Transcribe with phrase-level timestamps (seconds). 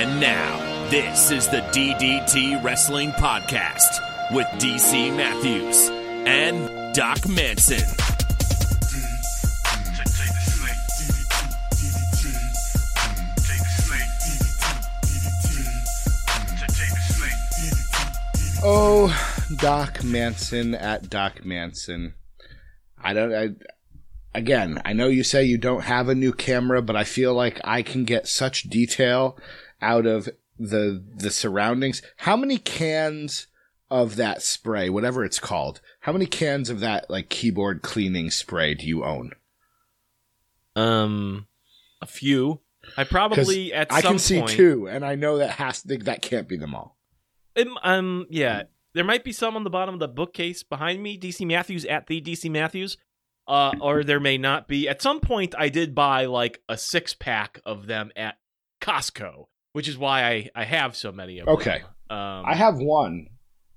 [0.00, 4.00] And now, this is the DDT Wrestling Podcast
[4.34, 5.90] with DC Matthews
[6.26, 7.86] and Doc Manson.
[18.64, 19.14] Oh,
[19.56, 22.14] Doc Manson at Doc Manson.
[22.96, 23.34] I don't.
[23.34, 23.50] I
[24.34, 24.80] again.
[24.82, 27.82] I know you say you don't have a new camera, but I feel like I
[27.82, 29.36] can get such detail
[29.80, 30.28] out of
[30.58, 32.02] the the surroundings.
[32.18, 33.46] How many cans
[33.90, 38.74] of that spray, whatever it's called, how many cans of that like keyboard cleaning spray
[38.74, 39.32] do you own?
[40.76, 41.46] Um,
[42.00, 42.60] a few.
[42.96, 46.48] I probably at I can see two, and I know that has to, that can't
[46.48, 46.96] be them all.
[47.56, 51.18] Um, um, yeah, there might be some on the bottom of the bookcase behind me.
[51.18, 52.96] DC Matthews at the DC Matthews.
[53.48, 54.88] Uh, or there may not be.
[54.88, 58.38] At some point, I did buy like a six pack of them at
[58.80, 61.54] Costco, which is why I I have so many of them.
[61.56, 61.82] Okay.
[62.08, 63.28] Um, I have one.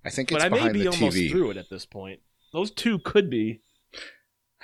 [0.06, 1.30] I think it's but I may be the almost TV.
[1.30, 2.20] through it at this point.
[2.52, 3.62] Those two could be.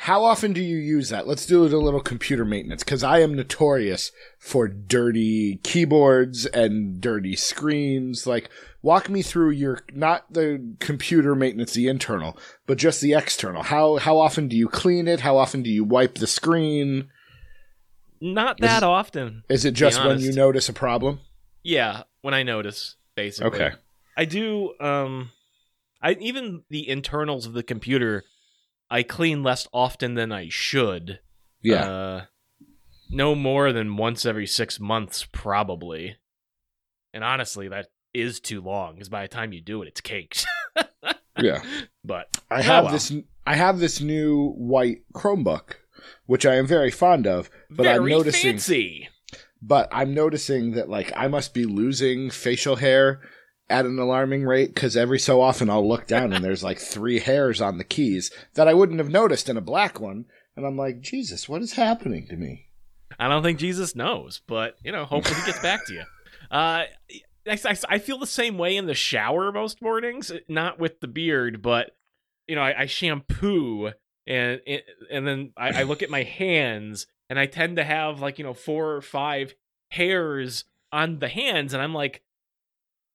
[0.04, 1.28] How often do you use that?
[1.28, 7.02] Let's do it a little computer maintenance because I am notorious for dirty keyboards and
[7.02, 8.26] dirty screens.
[8.26, 8.50] Like,
[8.82, 13.62] walk me through your not the computer maintenance, the internal, but just the external.
[13.62, 15.20] How how often do you clean it?
[15.20, 17.10] How often do you wipe the screen?
[18.22, 19.44] Not Is- that often.
[19.50, 21.20] Is it just when you notice a problem?
[21.64, 23.50] Yeah, when I notice, basically.
[23.52, 23.76] Okay.
[24.18, 25.32] I do um
[26.02, 28.24] I even the internals of the computer
[28.90, 31.20] I clean less often than I should.
[31.62, 31.90] Yeah.
[31.90, 32.26] Uh
[33.10, 36.18] no more than once every 6 months probably.
[37.14, 40.46] And honestly, that is too long cuz by the time you do it it's caked.
[41.40, 41.62] yeah.
[42.04, 42.94] But I oh have well.
[42.94, 43.14] this.
[43.46, 45.76] I have this new white Chromebook,
[46.30, 47.50] which I am very fond of.
[47.72, 48.52] But very I'm noticing.
[48.52, 49.10] fancy.
[49.60, 53.20] but I'm noticing that like I must be losing facial hair
[53.68, 57.18] at an alarming rate because every so often I'll look down and there's like three
[57.18, 60.26] hairs on the keys that I wouldn't have noticed in a black one,
[60.56, 62.68] and I'm like, Jesus, what is happening to me?
[63.18, 66.04] I don't think Jesus knows, but you know, hopefully he gets back to you.
[66.52, 66.86] Uh,
[67.48, 71.08] I, I, I feel the same way in the shower most mornings, not with the
[71.08, 71.92] beard, but
[72.48, 73.92] you know, I, I shampoo
[74.30, 74.62] and
[75.10, 78.46] and then I, I look at my hands, and I tend to have like you
[78.46, 79.56] know four or five
[79.90, 82.22] hairs on the hands, and I'm like,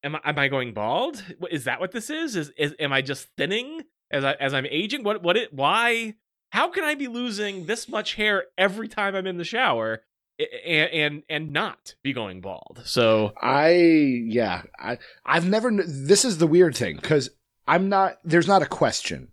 [0.03, 1.23] am I am I going bald?
[1.51, 2.35] Is that what this is?
[2.35, 5.05] Is is am I just thinning as I as I'm aging?
[5.05, 6.15] What what it why?
[6.51, 10.03] How can I be losing this much hair every time I'm in the shower
[10.39, 12.83] and and, and not be going bald?
[12.85, 15.71] So I yeah, I I've never.
[15.87, 17.31] This is the weird thing because
[17.69, 18.19] I'm not.
[18.25, 19.29] There's not a question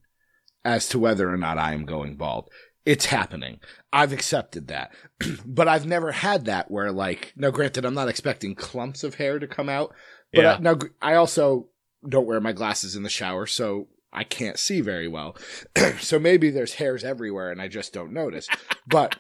[0.64, 2.50] as to whether or not I am going bald.
[2.86, 3.60] It's happening.
[3.94, 4.92] I've accepted that,
[5.46, 7.34] but I've never had that where like.
[7.36, 9.94] Now, granted, I'm not expecting clumps of hair to come out,
[10.34, 10.54] but Yeah.
[10.54, 11.70] I, now I also
[12.08, 15.38] don't wear my glasses in the shower, so I can't see very well.
[16.00, 18.48] so maybe there's hairs everywhere and I just don't notice.
[18.88, 19.18] But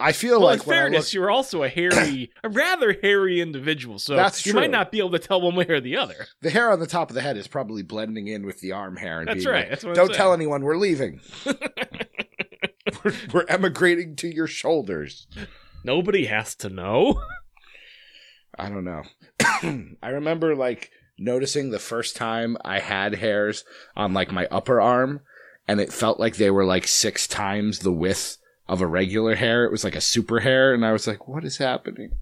[0.00, 3.40] I feel well, like in I look, fairness, you're also a hairy, a rather hairy
[3.40, 3.98] individual.
[3.98, 4.60] So That's you true.
[4.60, 6.26] might not be able to tell one way or the other.
[6.40, 8.96] the hair on the top of the head is probably blending in with the arm
[8.96, 9.20] hair.
[9.20, 9.60] And That's being right.
[9.60, 11.20] like, That's what don't tell anyone we're leaving.
[11.46, 15.26] we're, we're emigrating to your shoulders.
[15.84, 17.22] Nobody has to know.
[18.58, 19.02] I don't know.
[20.02, 25.20] I remember like noticing the first time I had hairs on like my upper arm,
[25.68, 28.38] and it felt like they were like six times the width
[28.68, 29.64] of a regular hair.
[29.64, 32.12] It was like a super hair, and I was like, "What is happening?"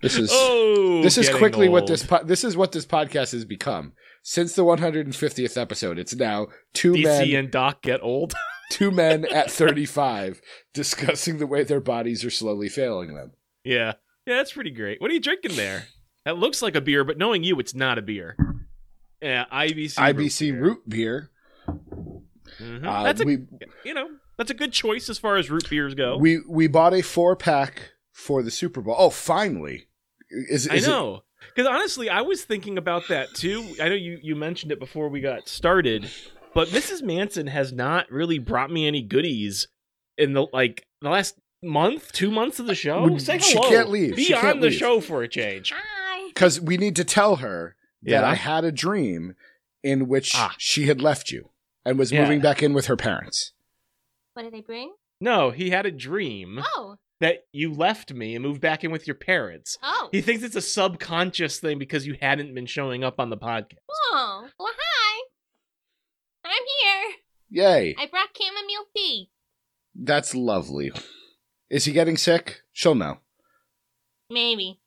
[0.00, 3.44] This is oh, this is quickly what this po- this is what this podcast has
[3.44, 3.92] become
[4.22, 5.98] since the 150th episode.
[5.98, 8.34] It's now two DC men and Doc get old.
[8.70, 10.40] two men at 35
[10.74, 13.32] discussing the way their bodies are slowly failing them.
[13.64, 13.94] yeah,
[14.26, 15.00] yeah, that's pretty great.
[15.00, 15.86] What are you drinking there?
[16.24, 18.36] That looks like a beer, but knowing you, it's not a beer.
[19.22, 19.94] Yeah, IBC.
[19.94, 21.30] IBC root beer.
[21.68, 22.86] Mhm.
[22.86, 23.38] Uh, that's a we
[23.84, 24.08] you know
[24.38, 26.16] that's a good choice as far as root beers go.
[26.18, 28.94] we we bought a four pack for the Super Bowl.
[28.98, 29.88] Oh, finally!
[30.30, 31.22] Is, I is it- know.
[31.54, 33.64] Because honestly, I was thinking about that too.
[33.80, 36.10] I know you, you mentioned it before we got started,
[36.54, 37.02] but Mrs.
[37.02, 39.68] Manson has not really brought me any goodies
[40.18, 43.02] in the like the last month, two months of the show.
[43.06, 43.68] Well, Say she hello.
[43.68, 44.16] can't leave.
[44.16, 44.78] Be She on can't the leave.
[44.78, 45.72] show for a change.
[46.28, 48.28] Because we need to tell her that Yeah.
[48.28, 49.34] I had a dream
[49.82, 50.54] in which Ah.
[50.58, 51.50] she had left you
[51.84, 52.22] and was Yeah.
[52.22, 53.52] moving back in with her parents.
[54.36, 54.92] What did they bring?
[55.18, 59.06] No, he had a dream Oh, that you left me and moved back in with
[59.06, 59.78] your parents.
[59.82, 63.38] oh, He thinks it's a subconscious thing because you hadn't been showing up on the
[63.38, 63.72] podcast.
[64.12, 64.46] oh.
[64.58, 65.22] Well, hi.
[66.44, 66.52] I'm
[66.82, 67.64] here.
[67.64, 67.94] Yay!
[67.98, 69.30] I brought chamomile tea.
[69.94, 70.92] That's lovely.
[71.70, 72.60] Is he getting sick?
[72.74, 73.20] She'll know.
[74.28, 74.80] Maybe.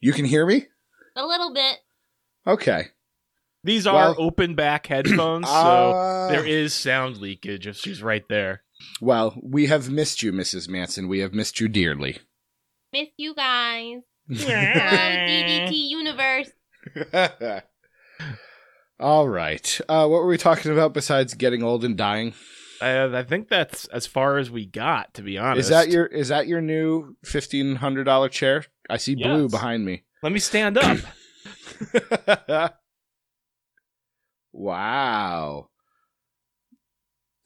[0.00, 0.66] You can hear me?
[1.16, 1.78] A little bit.
[2.46, 2.88] Okay.
[3.64, 8.24] These are Well- open back headphones, so Uh, there is sound leakage if she's right
[8.28, 8.62] there.
[9.00, 10.68] Well, we have missed you, Mrs.
[10.68, 11.06] Manson.
[11.08, 12.18] We have missed you dearly.
[12.92, 13.98] Miss you guys.
[14.28, 16.50] Hello, DDT Universe.
[19.00, 19.80] All right.
[19.88, 22.34] Uh, what were we talking about besides getting old and dying?
[22.80, 25.66] Uh, I think that's as far as we got, to be honest.
[25.66, 28.64] Is that your is that your new fifteen hundred dollar chair?
[28.90, 30.02] I see blue behind me.
[30.22, 30.98] Let me stand up.
[34.52, 35.68] wow.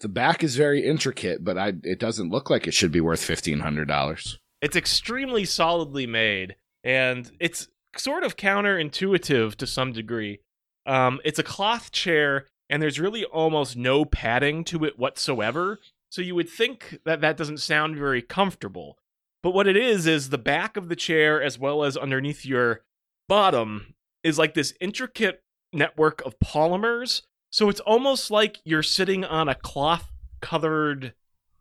[0.00, 3.22] The back is very intricate, but I it doesn't look like it should be worth
[3.22, 4.38] fifteen hundred dollars.
[4.60, 10.40] it's extremely solidly made, and it's sort of counterintuitive to some degree.
[10.84, 15.78] Um, it's a cloth chair, and there's really almost no padding to it whatsoever.
[16.10, 18.98] So you would think that that doesn't sound very comfortable.
[19.42, 22.82] But what it is is the back of the chair, as well as underneath your
[23.28, 27.22] bottom, is like this intricate network of polymers.
[27.50, 30.10] So it's almost like you're sitting on a cloth
[30.40, 31.14] covered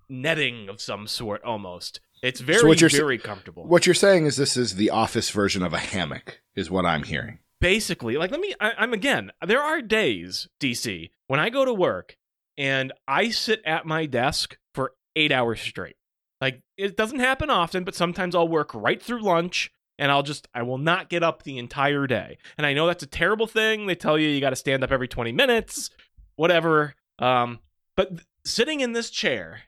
[0.10, 2.00] netting of some sort almost.
[2.22, 3.66] It's very, what you're very comfortable.
[3.66, 7.04] What you're saying is this is the office version of a hammock, is what I'm
[7.04, 7.40] hearing.
[7.62, 11.74] Basically, like, let me, I, I'm again, there are days, DC, when I go to
[11.74, 12.18] work
[12.58, 15.98] and I sit at my desk for eight hours straight.
[16.42, 20.48] Like, it doesn't happen often, but sometimes I'll work right through lunch and I'll just,
[20.54, 22.38] I will not get up the entire day.
[22.58, 23.88] And I know that's a terrible thing.
[23.88, 25.90] They tell you you got to stand up every 20 minutes,
[26.36, 26.96] whatever.
[27.20, 27.60] Um,
[27.96, 29.62] but th- sitting in this chair,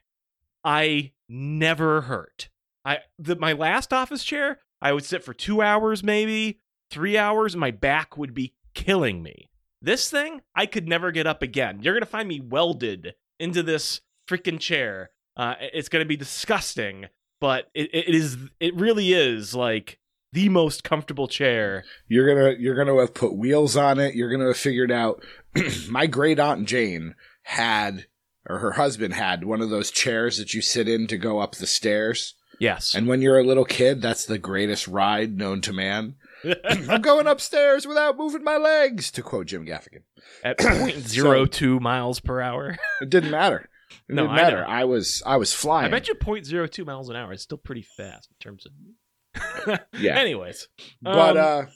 [0.64, 2.50] I never hurt.
[2.84, 6.60] I the, my last office chair, I would sit for two hours, maybe
[6.90, 9.50] three hours, and my back would be killing me.
[9.82, 11.80] This thing, I could never get up again.
[11.82, 15.12] You're gonna find me welded into this freaking chair.
[15.36, 17.08] Uh, it's gonna be disgusting,
[17.40, 18.38] but it, it is.
[18.60, 20.00] It really is like
[20.34, 21.84] the most comfortable chair.
[22.08, 24.16] You're gonna you're gonna have put wheels on it.
[24.16, 25.24] You're gonna have figured out.
[25.90, 28.06] my great aunt Jane had,
[28.48, 31.56] or her husband had, one of those chairs that you sit in to go up
[31.56, 32.36] the stairs.
[32.60, 36.16] Yes, And when you're a little kid, that's the greatest ride known to man.
[36.68, 40.02] I'm going upstairs without moving my legs, to quote Jim Gaffigan.
[40.44, 42.78] at 0.02 miles per hour.
[43.02, 43.70] It didn't matter.
[44.10, 44.62] It No, didn't matter.
[44.62, 44.68] know.
[44.68, 45.86] I was I was flying.
[45.86, 48.72] I bet you 0.02 miles an hour is still pretty fast in terms of.
[50.00, 50.16] Yeah.
[50.20, 50.68] Anyways,
[51.02, 51.68] but um,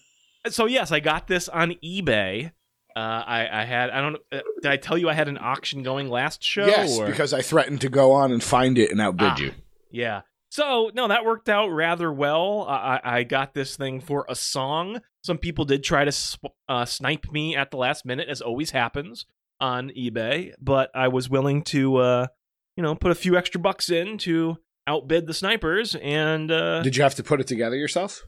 [0.46, 2.52] uh, so yes, I got this on eBay.
[2.96, 5.82] Uh, I, I had I don't uh, did I tell you I had an auction
[5.84, 6.66] going last show?
[6.66, 7.06] yes, or?
[7.08, 9.38] because I threatened to go on and find it and outbid Ah.
[9.40, 9.52] you.
[9.92, 10.22] yeah.
[10.50, 12.66] So no, that worked out rather well.
[12.68, 15.00] I, I got this thing for a song.
[15.24, 18.72] Some people did try to sp- uh, snipe me at the last minute, as always
[18.72, 19.26] happens
[19.62, 20.52] on eBay.
[20.60, 22.28] But I was willing to, uh,
[22.76, 24.58] you know, put a few extra bucks in to
[24.88, 25.96] outbid the snipers.
[25.96, 28.26] And uh, Did you have to put it together yourself?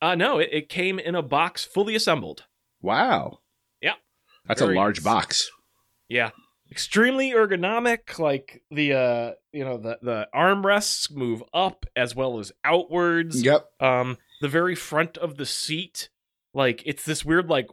[0.00, 2.44] uh, no, it, it came in a box fully assembled.
[2.80, 3.38] Wow.
[3.80, 3.94] Yeah.
[4.46, 5.50] That's a large box.
[6.08, 6.30] Yeah.
[6.70, 12.50] Extremely ergonomic, like the uh you know, the the armrests move up as well as
[12.64, 13.42] outwards.
[13.42, 13.68] Yep.
[13.78, 16.08] Um the very front of the seat,
[16.54, 17.68] like it's this weird like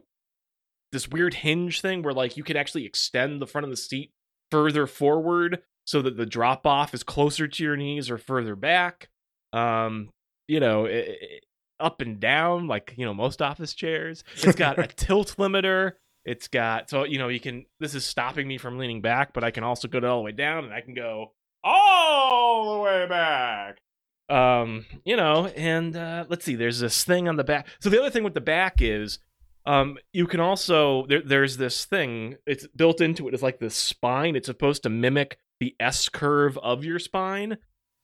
[0.91, 4.11] this weird hinge thing where like you can actually extend the front of the seat
[4.51, 9.09] further forward so that the drop off is closer to your knees or further back.
[9.53, 10.09] Um,
[10.47, 11.39] you know, i i
[11.79, 14.23] up and down like you know most office chairs.
[14.43, 15.93] It's got a tilt limiter.
[16.25, 17.65] It's got so you know you can.
[17.79, 20.31] This is stopping me from leaning back, but I can also go all the way
[20.31, 21.31] down, and I can go
[21.63, 23.79] all the way back.
[24.29, 26.53] Um, you know, and uh, let's see.
[26.53, 27.65] There's this thing on the back.
[27.79, 29.17] So the other thing with the back is,
[29.65, 32.35] um, you can also there, there's this thing.
[32.45, 33.33] It's built into it.
[33.33, 34.35] It's like this spine.
[34.35, 37.57] It's supposed to mimic the S curve of your spine,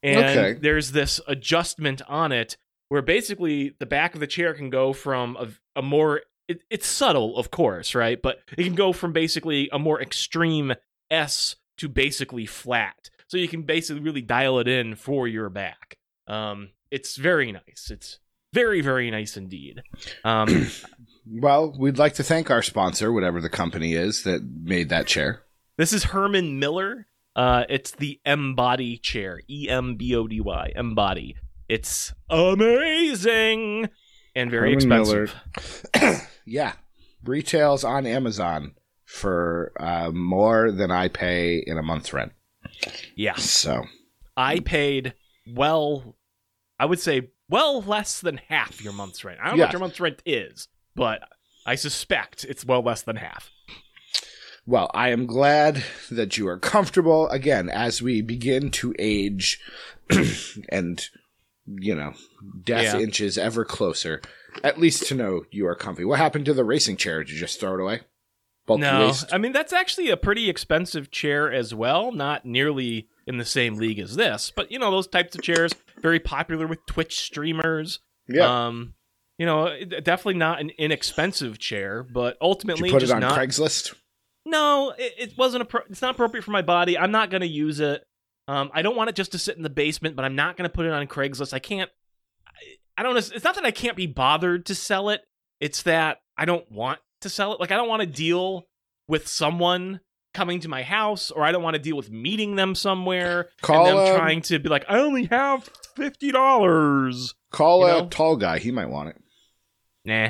[0.04, 0.60] and Okay.
[0.60, 2.58] there's this adjustment on it
[2.90, 5.48] where basically the back of the chair can go from a,
[5.80, 8.22] a more it, it's subtle of course right?
[8.22, 10.74] But it can go from basically a more extreme
[11.10, 13.10] s to basically flat.
[13.28, 15.98] So you can basically really dial it in for your back.
[16.28, 17.90] Um it's very nice.
[17.90, 18.20] It's
[18.54, 19.82] very very nice indeed.
[20.24, 20.68] Um
[21.28, 25.42] Well, we'd like to thank our sponsor, whatever the company is that made that chair.
[25.78, 31.36] this is herman miller uh it's the embody chair e-m-b-o-d-y embody
[31.68, 33.90] it's amazing
[34.36, 35.36] and very Herman expensive
[36.46, 36.74] Yeah.
[37.24, 42.34] Retails on Amazon for uh, more than I pay in a month's rent.
[43.16, 43.84] yeah So,
[44.38, 45.14] I paid
[45.48, 46.16] well,
[46.80, 49.40] I would say well less than half your month's rent.
[49.42, 51.22] I don't know what your month's rent is, but
[51.66, 53.52] I suspect it's well less than half.
[54.66, 57.28] Well, I am glad that you are comfortable.
[57.30, 59.60] Again, as we begin to age
[60.70, 61.04] and
[61.68, 62.14] you know,
[62.64, 63.00] death Yeah.
[63.00, 64.22] inches ever closer.
[64.64, 66.06] At least to know you are comfy.
[66.06, 67.24] What happened to the racing chair?
[67.24, 68.02] Did you just throw it away?
[68.68, 69.34] Bulky no, waste?
[69.34, 72.12] I mean that's actually a pretty expensive chair as well.
[72.12, 75.72] Not nearly in the same league as this, but you know those types of chairs
[76.02, 78.00] very popular with Twitch streamers.
[78.28, 78.68] Yeah.
[78.68, 78.94] Um,
[79.38, 83.38] you know, definitely not an inexpensive chair, but Did ultimately you put it on not.
[83.38, 83.94] Craigslist?
[84.46, 85.68] No, it, it wasn't.
[85.68, 86.98] Appro- it's not appropriate for my body.
[86.98, 88.04] I'm not going to use it.
[88.48, 90.70] Um, I don't want it just to sit in the basement, but I'm not going
[90.70, 91.54] to put it on Craigslist.
[91.54, 91.90] I can't.
[92.48, 92.52] I,
[93.00, 93.18] I don't.
[93.18, 95.22] It's not that I can't be bothered to sell it.
[95.60, 97.60] It's that I don't want to sell it.
[97.60, 98.68] Like I don't want to deal
[99.08, 100.00] with someone
[100.34, 103.88] coming to my house, or I don't want to deal with meeting them somewhere Call
[103.88, 107.34] and them um, trying to be like, I only have fifty dollars.
[107.52, 108.08] Call you a know?
[108.10, 108.60] tall guy.
[108.60, 109.22] He might want it.
[110.04, 110.30] Nah.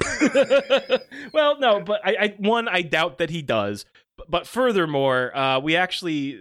[1.32, 3.84] well, no, but I, I one I doubt that he does.
[4.16, 6.40] But, but furthermore, uh, we actually,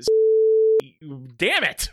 [1.37, 1.89] damn it,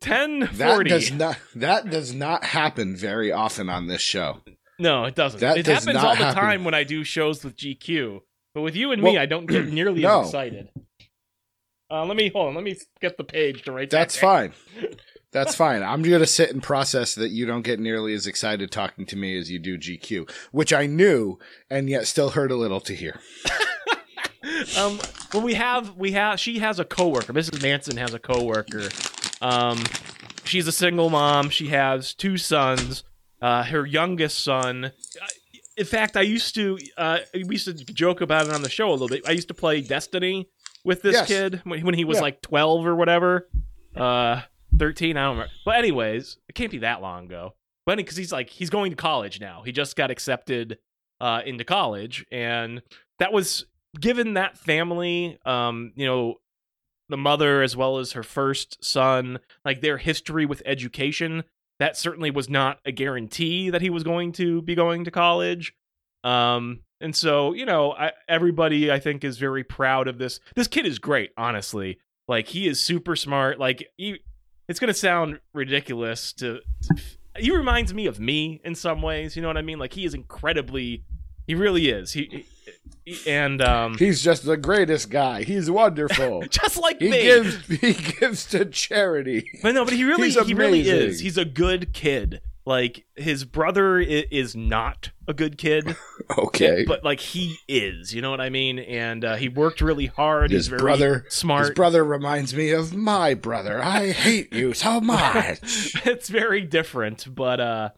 [0.00, 4.40] ten That does not that does not happen very often on this show.
[4.78, 5.40] no, it doesn't.
[5.40, 6.40] that it does happens all the happen.
[6.42, 8.20] time when I do shows with GQ.
[8.54, 10.20] But with you and me, I don't get nearly no.
[10.20, 10.68] as excited.
[11.90, 12.54] Uh, let me hold on.
[12.54, 13.90] Let me get the page to write.
[13.90, 14.52] That's down.
[14.80, 14.90] fine.
[15.32, 15.82] That's fine.
[15.82, 19.16] I'm going to sit and process that you don't get nearly as excited talking to
[19.16, 21.38] me as you do GQ, which I knew
[21.70, 23.18] and yet still hurt a little to hear.
[24.78, 25.00] um,
[25.32, 27.32] well, we have we have she has a coworker.
[27.32, 27.62] Mrs.
[27.62, 28.88] Manson has a coworker.
[29.40, 29.82] Um,
[30.44, 31.48] she's a single mom.
[31.50, 33.04] She has two sons.
[33.40, 34.92] Uh, her youngest son.
[35.76, 38.90] In fact, I used to uh, we used to joke about it on the show
[38.90, 39.22] a little bit.
[39.26, 40.48] I used to play Destiny
[40.84, 41.26] with this Yes.
[41.28, 42.22] kid when, when he was Yeah.
[42.22, 43.48] like twelve or whatever.
[43.96, 44.42] Uh,
[44.78, 45.16] thirteen.
[45.16, 45.52] I don't remember.
[45.64, 47.54] But anyways, it can't be that long ago.
[47.86, 49.62] But because he's like he's going to college now.
[49.64, 50.78] He just got accepted
[51.20, 52.82] uh, into college, and
[53.18, 53.66] that was
[54.00, 56.36] given that family, um, you know,
[57.08, 61.44] the mother as well as her first son, like their history with education,
[61.78, 65.74] that certainly was not a guarantee that he was going to be going to college.
[66.24, 70.40] Um, and so, you know, I, everybody I think is very proud of this.
[70.54, 71.98] This kid is great, honestly.
[72.28, 73.58] Like he is super smart.
[73.58, 74.20] Like he,
[74.72, 77.02] it's gonna sound ridiculous to, to.
[77.36, 79.36] He reminds me of me in some ways.
[79.36, 79.78] You know what I mean?
[79.78, 81.04] Like he is incredibly.
[81.46, 82.14] He really is.
[82.14, 82.46] He,
[83.04, 85.42] he and um, He's just the greatest guy.
[85.42, 86.42] He's wonderful.
[86.48, 87.22] just like he me.
[87.22, 89.46] gives he gives to charity.
[89.62, 91.20] But no, but he really, He's he really is.
[91.20, 92.40] He's a good kid.
[92.64, 95.96] Like his brother is not a good kid,
[96.38, 96.84] Okay.
[96.86, 98.14] but like he is.
[98.14, 98.78] You know what I mean?
[98.78, 100.52] And uh, he worked really hard.
[100.52, 101.66] His He's very brother- smart.
[101.66, 103.82] His brother reminds me of my brother.
[103.82, 105.58] I hate you so much.
[106.06, 107.90] it's very different, but uh,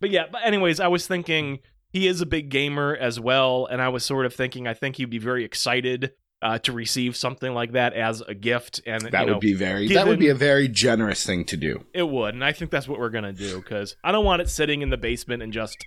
[0.00, 0.24] but yeah.
[0.32, 1.60] But anyways, I was thinking
[1.90, 4.96] he is a big gamer as well, and I was sort of thinking I think
[4.96, 6.10] he'd be very excited
[6.40, 9.54] uh, to receive something like that as a gift, and That you know, would be
[9.54, 11.84] very that would be a very generous thing to do.
[11.92, 14.48] It would, and I think that's what we're gonna do because I don't want it
[14.48, 15.84] sitting in the basement and just,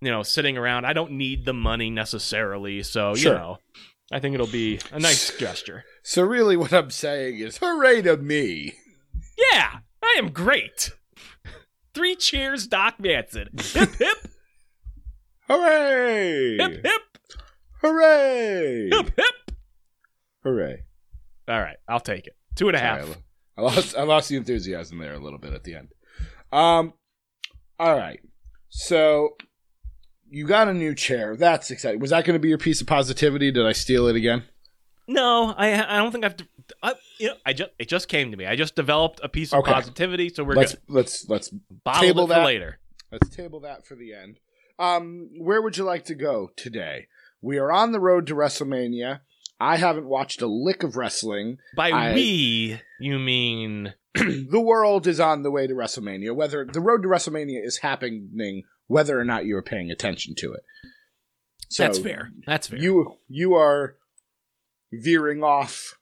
[0.00, 0.84] you know, sitting around.
[0.86, 3.32] I don't need the money necessarily, so Sure.
[3.32, 3.58] you know,
[4.12, 5.84] I think it'll be a nice gesture.
[6.02, 8.74] So really what I'm saying is hooray to me.
[9.52, 10.90] Yeah, I am great.
[11.94, 13.50] Three cheers, Doc Manson.
[13.72, 14.16] Hip hip
[15.48, 16.56] Hooray!
[16.56, 17.02] hip hip
[17.82, 18.88] Hooray!
[18.90, 19.33] hip hip.
[20.44, 20.82] Hooray.
[21.48, 22.36] All right, I'll take it.
[22.54, 23.18] Two and a Sorry, half.
[23.56, 25.88] I lost I lost the enthusiasm there a little bit at the end.
[26.52, 26.92] Um
[27.78, 28.20] all right.
[28.68, 29.36] So
[30.30, 31.36] you got a new chair.
[31.36, 32.00] That's exciting.
[32.00, 33.50] Was that going to be your piece of positivity?
[33.52, 34.44] Did I steal it again?
[35.06, 36.36] No, I I don't think I've.
[36.82, 38.46] I, you know, I just it just came to me.
[38.46, 39.72] I just developed a piece of Okay.
[39.72, 40.80] positivity, so we're let's good.
[40.88, 42.44] let's let's Bottle table it for that.
[42.46, 42.78] later.
[43.12, 44.38] let's table that for the end.
[44.78, 47.08] Um where would you like to go today?
[47.42, 49.20] We are on the road to WrestleMania.
[49.64, 51.58] I haven't watched a lick of wrestling.
[51.76, 56.34] By I- we, you mean the world is on the way to WrestleMania.
[56.34, 60.52] Whether the road to WrestleMania is happening, whether or not you are paying attention to
[60.52, 60.62] it.
[61.68, 62.30] So that's fair.
[62.46, 62.78] That's fair.
[62.78, 63.96] You you are
[64.92, 65.98] veering off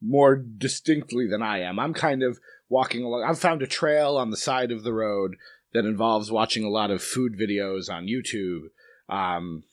[0.00, 1.78] more distinctly than I am.
[1.78, 3.24] I'm kind of walking along.
[3.28, 5.36] I've found a trail on the side of the road
[5.72, 8.68] that involves watching a lot of food videos on YouTube.
[9.08, 9.64] Um,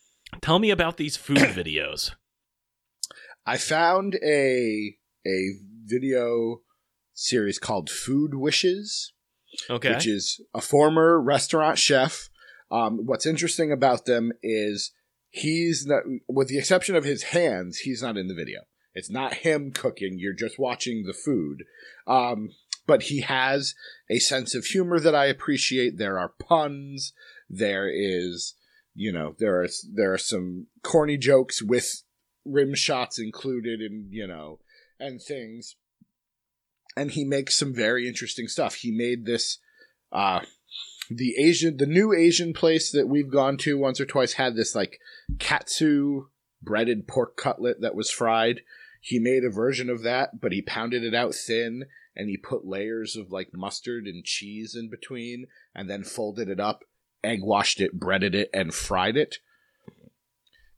[0.41, 2.11] Tell me about these food videos.
[3.45, 5.49] I found a a
[5.85, 6.61] video
[7.13, 9.13] series called Food Wishes.
[9.69, 9.93] Okay.
[9.93, 12.29] which is a former restaurant chef.
[12.69, 14.91] Um, what's interesting about them is
[15.29, 18.61] he's not, with the exception of his hands, he's not in the video.
[18.93, 20.17] It's not him cooking.
[20.17, 21.63] You're just watching the food.
[22.07, 22.49] Um,
[22.87, 23.75] but he has
[24.09, 25.97] a sense of humor that I appreciate.
[25.97, 27.13] There are puns.
[27.49, 28.55] There is,
[28.93, 32.03] you know, there are there are some corny jokes with
[32.45, 34.59] rim shots included, and you know,
[34.99, 35.75] and things
[36.97, 38.75] and he makes some very interesting stuff.
[38.75, 39.59] He made this
[40.11, 40.41] Uh,
[41.09, 44.73] the Asian, the new Asian place that we've gone to once or twice had this
[44.73, 44.99] like
[45.39, 46.27] katsu
[46.61, 48.61] breaded pork cutlet that was fried.
[49.01, 51.85] He made a version of that, but he pounded it out thin
[52.15, 56.59] and he put layers of like mustard and cheese in between and then folded it
[56.59, 56.83] up,
[57.23, 59.39] egg washed it, breaded it, and fried it.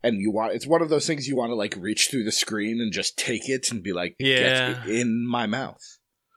[0.08, 2.32] And you want it's one of those things you want to like reach through the
[2.32, 4.74] screen and just take it and be like, Yeah.
[4.74, 5.82] get it in my mouth.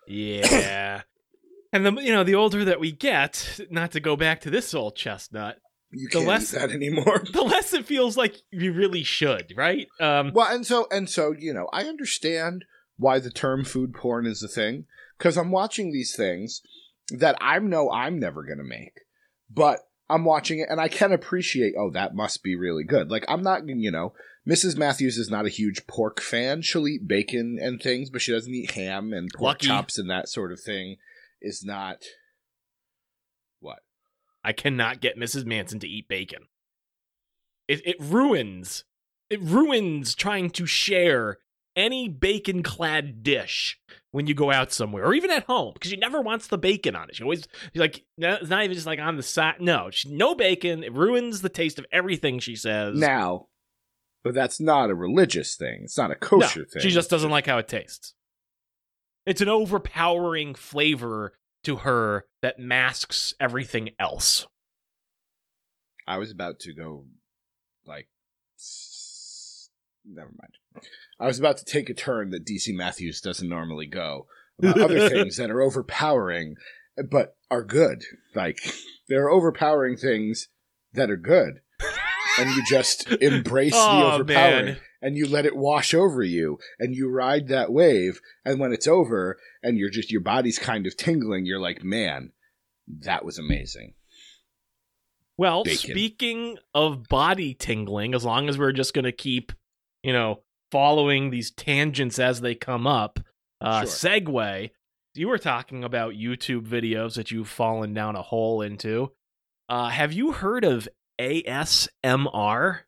[0.09, 1.03] Yeah.
[1.73, 4.75] and the you know the older that we get, not to go back to this
[4.75, 5.59] old chestnut,
[5.93, 7.23] You The can't less- that anymore.
[7.33, 9.87] the less it feels like you really should, right?
[10.01, 12.65] Um, Well, and so and so, you know, I understand
[12.97, 14.87] why the term food porn is a thing
[15.19, 16.61] because I'm watching these things
[17.11, 19.01] that I know I'm never going to make,
[19.49, 19.79] but
[20.11, 21.75] I'm watching it and I can appreciate.
[21.79, 23.11] Oh, that must be really good.
[23.11, 24.13] Like I'm not, you know,
[24.49, 24.77] Mrs.
[24.77, 26.63] Matthews is not a huge pork fan.
[26.63, 29.67] She'll eat bacon and things, but she doesn't eat ham and pork Lucky.
[29.69, 30.97] chops and that sort of thing.
[31.43, 32.03] Is not
[33.61, 33.79] what
[34.45, 35.47] I cannot get Mrs.
[35.47, 36.49] Manson to eat bacon.
[37.67, 38.85] It it ruins
[39.31, 41.39] it ruins trying to share
[41.77, 43.79] any bacon clad dish
[44.13, 46.97] when you go out somewhere or even at home because she never wants the bacon
[46.97, 47.17] on it.
[47.17, 49.57] She always she's like no, it's not even just like on the side.
[49.61, 50.83] No, she, no bacon.
[50.83, 52.99] It ruins the taste of everything she says.
[52.99, 53.47] now.
[54.23, 55.81] But that's not a religious thing.
[55.85, 56.83] It's not a No, kosher thing.
[56.83, 58.13] She just doesn't like how it tastes.
[59.25, 61.33] It's an overpowering flavor
[61.65, 64.47] to her that masks everything else.
[66.07, 67.07] I was about to go,
[67.87, 68.09] like,
[70.05, 70.53] never mind.
[71.19, 74.27] I was about to take a turn that DC Matthews doesn't normally go
[74.59, 76.55] about other things that are overpowering,
[77.11, 78.05] but are good.
[78.35, 78.59] Like,
[79.09, 80.49] there are overpowering things
[80.93, 81.61] that are good,
[82.39, 84.65] and you just embrace the Oh, overpowering.
[84.67, 84.77] man.
[85.03, 88.21] And you let it wash over you, and you ride that wave.
[88.45, 92.33] And when it's over, and you're just your body's kind of tingling, you're like, "Man,
[92.87, 93.95] that was amazing."
[95.39, 95.79] Well, Bacon.
[95.93, 99.53] speaking of body tingling, as long as we're just going to keep,
[100.03, 103.19] you know, following these tangents as they come up,
[103.61, 103.89] uh, Sure.
[104.11, 104.71] segue.
[105.15, 109.13] You were talking about YouTube videos that you've fallen down a hole into.
[109.69, 110.89] Uh, have you heard of
[111.21, 112.81] ASMR?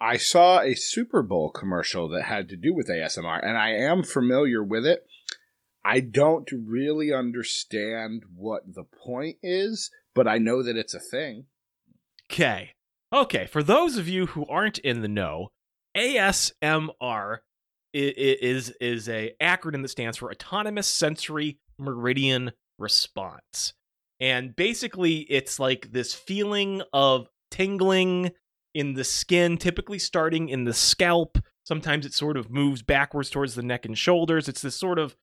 [0.00, 4.02] I saw a Super Bowl commercial that had to do with ASMR, and I am
[4.02, 5.06] familiar with it.
[5.84, 11.46] I don't really understand what the point is, but I know that it's a thing.
[12.30, 12.70] Okay.
[13.12, 13.46] Okay.
[13.46, 15.48] For those of you who aren't in the know,
[15.96, 17.38] ASMR
[17.92, 23.74] is is a acronym that stands for Autonomous Sensory Meridian Response.
[24.20, 28.32] And basically it's like this feeling of tingling
[28.74, 31.38] in the skin, typically starting in the scalp.
[31.64, 34.48] Sometimes it sort of moves backwards towards the neck and shoulders.
[34.48, 35.16] It's this sort of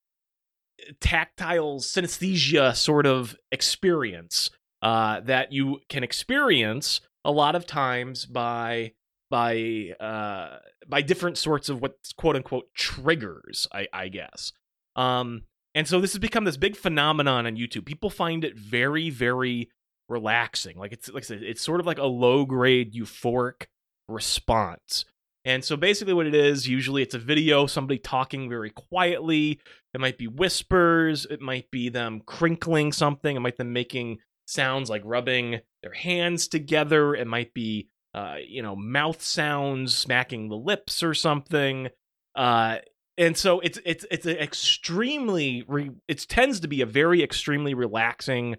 [1.01, 4.49] tactile synesthesia sort of experience
[4.82, 8.93] uh, that you can experience a lot of times by
[9.29, 14.51] by uh, by different sorts of what's quote unquote triggers, I, I guess.
[14.95, 15.43] Um,
[15.75, 17.85] and so this has become this big phenomenon on YouTube.
[17.85, 19.69] People find it very, very
[20.07, 20.77] relaxing.
[20.77, 23.67] Like it's like said, it's sort of like a low grade euphoric
[24.07, 25.05] response.
[25.45, 29.59] And so basically what it is, usually it's a video, somebody talking very quietly.
[29.93, 34.17] It might be whispers, it might be them crinkling something, it might be them making
[34.45, 40.49] sounds like rubbing their hands together, it might be uh, you know, mouth sounds, smacking
[40.49, 41.89] the lips or something.
[42.35, 42.77] Uh
[43.19, 47.73] and so it's it's it's an extremely re- it tends to be a very extremely
[47.73, 48.55] relaxing,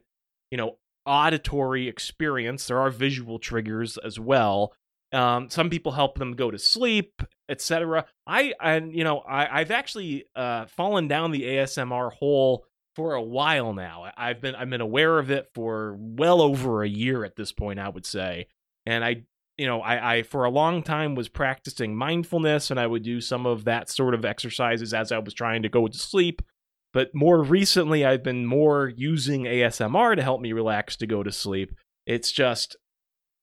[0.50, 2.66] you know, auditory experience.
[2.66, 4.74] There are visual triggers as well.
[5.12, 8.04] Um, some people help them go to sleep, etc.
[8.26, 13.22] I and you know I, I've actually uh, fallen down the ASMR hole for a
[13.22, 14.12] while now.
[14.14, 17.78] I've been I've been aware of it for well over a year at this point,
[17.78, 18.46] I would say,
[18.84, 19.22] and I
[19.60, 23.20] you know I, I for a long time was practicing mindfulness, and I would do
[23.20, 26.40] some of that sort of exercises as I was trying to go to sleep.
[26.94, 31.30] But more recently, I've been more using ASMR to help me relax to go to
[31.30, 31.74] sleep.
[32.06, 32.76] It's just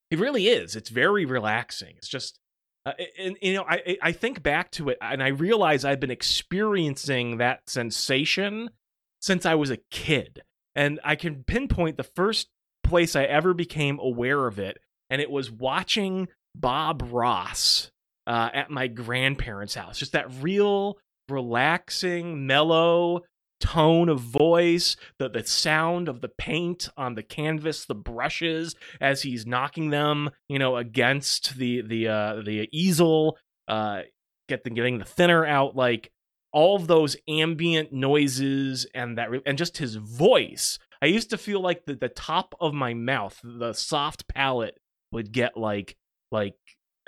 [0.09, 0.75] it really is.
[0.75, 1.93] It's very relaxing.
[1.97, 2.39] It's just,
[2.85, 6.11] uh, and, you know, I I think back to it and I realize I've been
[6.11, 8.71] experiencing that sensation
[9.19, 10.41] since I was a kid,
[10.75, 12.47] and I can pinpoint the first
[12.83, 17.91] place I ever became aware of it, and it was watching Bob Ross
[18.25, 19.97] uh, at my grandparents' house.
[19.97, 20.97] Just that real
[21.29, 23.21] relaxing, mellow
[23.59, 29.23] tone of voice, the the sound of the paint on the canvas, the brushes as
[29.23, 34.01] he's knocking them, you know, against the the uh the easel, uh
[34.47, 36.11] get the getting the thinner out like
[36.53, 41.61] all of those ambient noises and that and just his voice I used to feel
[41.61, 44.77] like the, the top of my mouth, the soft palate,
[45.17, 45.97] would get like
[46.31, 46.55] like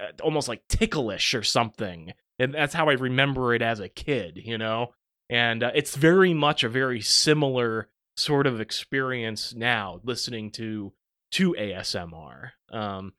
[0.01, 4.39] uh, almost like ticklish or something, and that's how I remember it as a kid,
[4.43, 4.87] you know.
[5.29, 10.93] And uh, it's very much a very similar sort of experience now listening to
[11.33, 12.49] to ASMR.
[12.71, 13.13] Um,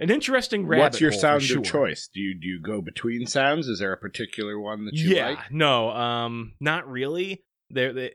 [0.00, 1.58] an interesting rabbit What's your hole sound sure.
[1.58, 2.08] of choice?
[2.12, 3.68] Do you do you go between sounds?
[3.68, 5.52] Is there a particular one that you yeah, like?
[5.52, 7.44] no, um, not really.
[7.70, 8.14] There, it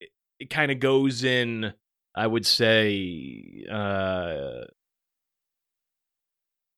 [0.00, 0.08] it,
[0.40, 1.72] it kind of goes in.
[2.12, 4.64] I would say, uh,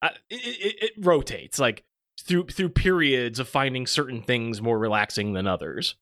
[0.02, 1.84] I, it, it, it rotates like
[2.20, 5.94] through through periods of finding certain things more relaxing than others.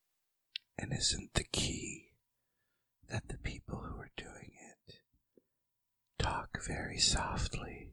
[0.78, 2.12] And isn't the key
[3.10, 4.52] that the people who are doing
[4.88, 4.94] it
[6.18, 7.92] talk very softly?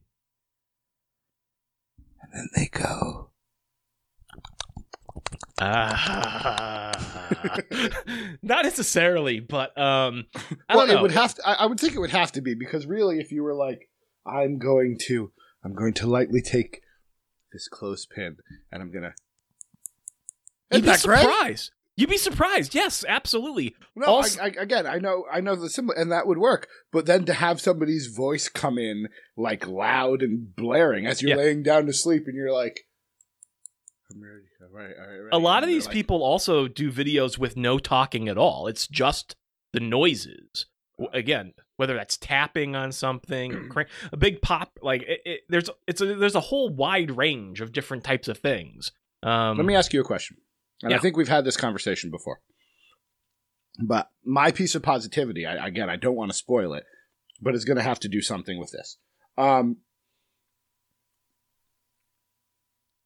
[2.22, 3.32] And then they go,
[5.60, 6.92] Ah,
[8.42, 10.26] not necessarily, but um,
[10.70, 11.00] I well, don't know.
[11.00, 11.48] it would have to.
[11.48, 13.90] I, I would think it would have to be because really, if you were like,
[14.26, 15.32] I'm going to,
[15.68, 16.82] I'm going to lightly take
[17.52, 18.38] this clothespin
[18.72, 19.14] and I'm gonna.
[20.72, 21.72] You'd be surprised.
[21.98, 22.74] You'd be surprised.
[22.74, 23.76] Yes, absolutely.
[23.96, 26.68] No, Also- I, I, again, I know, I know the symbol, and that would work.
[26.94, 31.36] But then to have somebody's voice come in like loud and blaring as you're Yeah.
[31.38, 32.88] laying down to sleep, and you're like,
[34.12, 36.68] "I'm ready, all right, all right." a lot of And they're these like, people also
[36.70, 38.68] do videos with no talking at all.
[38.68, 39.36] It's just
[39.74, 40.68] the noises.
[41.14, 46.02] Again, whether that's tapping on something, crank, a big pop, like it, it, there's it's
[46.02, 48.92] a, there's a whole wide range of different types of things.
[49.24, 50.38] Um, Let me ask you a question,
[50.84, 52.42] and I think we've had this conversation before.
[53.80, 56.84] But my piece of positivity, I, again, I don't want to spoil it,
[57.42, 58.98] but it's going to have to do something with this.
[59.38, 59.78] Um,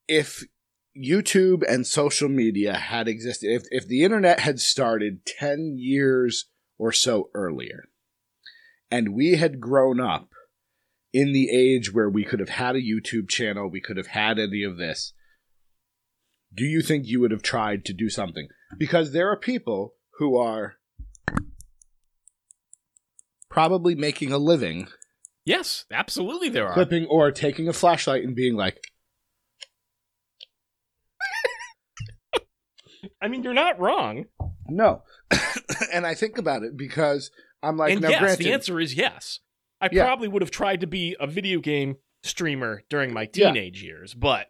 [0.07, 0.43] if
[0.97, 6.45] YouTube and social media had existed, if, if the internet had started 10 years
[6.77, 7.85] or so earlier,
[8.91, 10.29] and we had grown up
[11.13, 14.37] in the age where we could have had a YouTube channel, we could have had
[14.37, 15.13] any of this,
[16.53, 18.47] do you think you would have tried to do something?
[18.77, 20.75] Because there are people who are
[23.49, 24.87] probably making a living
[25.45, 26.73] yes, absolutely, there are.
[26.73, 28.77] clipping or taking a flashlight and being like,
[33.21, 34.25] I mean, you're not wrong.
[34.67, 35.03] no.
[35.93, 37.31] and I think about it because
[37.63, 39.39] I'm like, and now yes, granted, the answer is yes.
[39.79, 40.05] I Yeah.
[40.05, 43.47] probably would have tried to be a video game streamer during my Yeah.
[43.51, 44.47] teenage years, but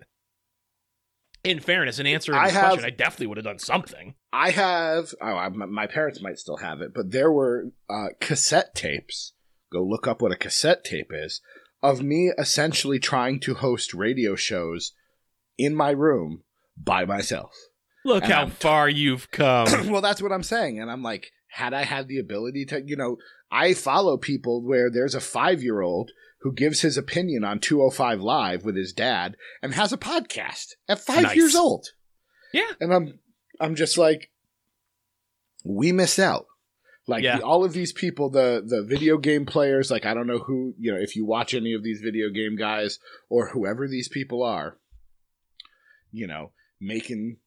[1.44, 4.16] in fairness, in answering I this have- question, I definitely would have done something.
[4.32, 8.76] I have, oh, I, my parents might still have it, but there were uh, cassette
[8.76, 9.34] tapes.
[9.72, 11.42] Go look up what a cassette tape is
[11.82, 14.94] of me essentially trying to host radio shows
[15.58, 16.44] in my room
[16.78, 17.56] by myself.
[18.06, 19.68] Look And how I'm- far you've come.
[19.92, 20.80] well, that's what I'm saying.
[20.80, 23.18] And I'm like, had I had the ability to, you know,
[23.52, 26.12] I follow people where there's a five year old
[26.42, 31.00] who gives his opinion on 205 Live with his dad and has a podcast at
[31.00, 31.36] five Nice.
[31.36, 31.88] years old.
[32.54, 32.72] Yeah.
[32.80, 33.20] And I'm,
[33.60, 34.32] I'm just like,
[35.64, 36.46] we missed out.
[37.08, 37.38] Like Yeah.
[37.38, 40.74] the, all of these people, the the video game players, like I don't know who,
[40.80, 44.44] you know, if you watch any of these video game guys or whoever these people
[44.44, 44.78] are,
[46.12, 47.38] you know, making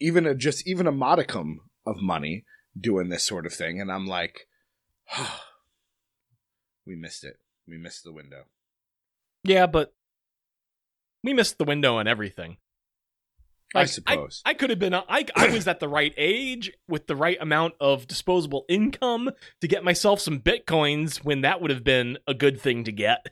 [0.00, 2.44] even a just even a modicum of money
[2.78, 4.46] doing this sort of thing and i'm like
[6.86, 7.36] we missed it
[7.68, 8.44] we missed the window
[9.46, 9.92] yeah, but
[11.22, 12.56] we missed the window on everything.
[13.74, 14.94] i suppose I could have been.
[14.94, 19.68] I I was at the right age with the right amount of disposable income to
[19.68, 23.26] get myself some bitcoins when that would have been a good thing to get.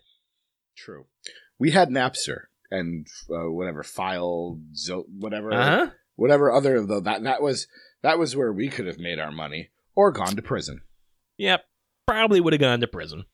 [0.76, 1.06] true
[1.58, 4.58] we had napster and uh, whatever file
[5.18, 5.90] whatever Uh huh.
[6.16, 7.66] whatever other of the that that was
[8.02, 10.80] that was where we could have made our money or gone to prison
[11.38, 11.64] Yep.
[12.06, 13.24] Probably would have gone to prison.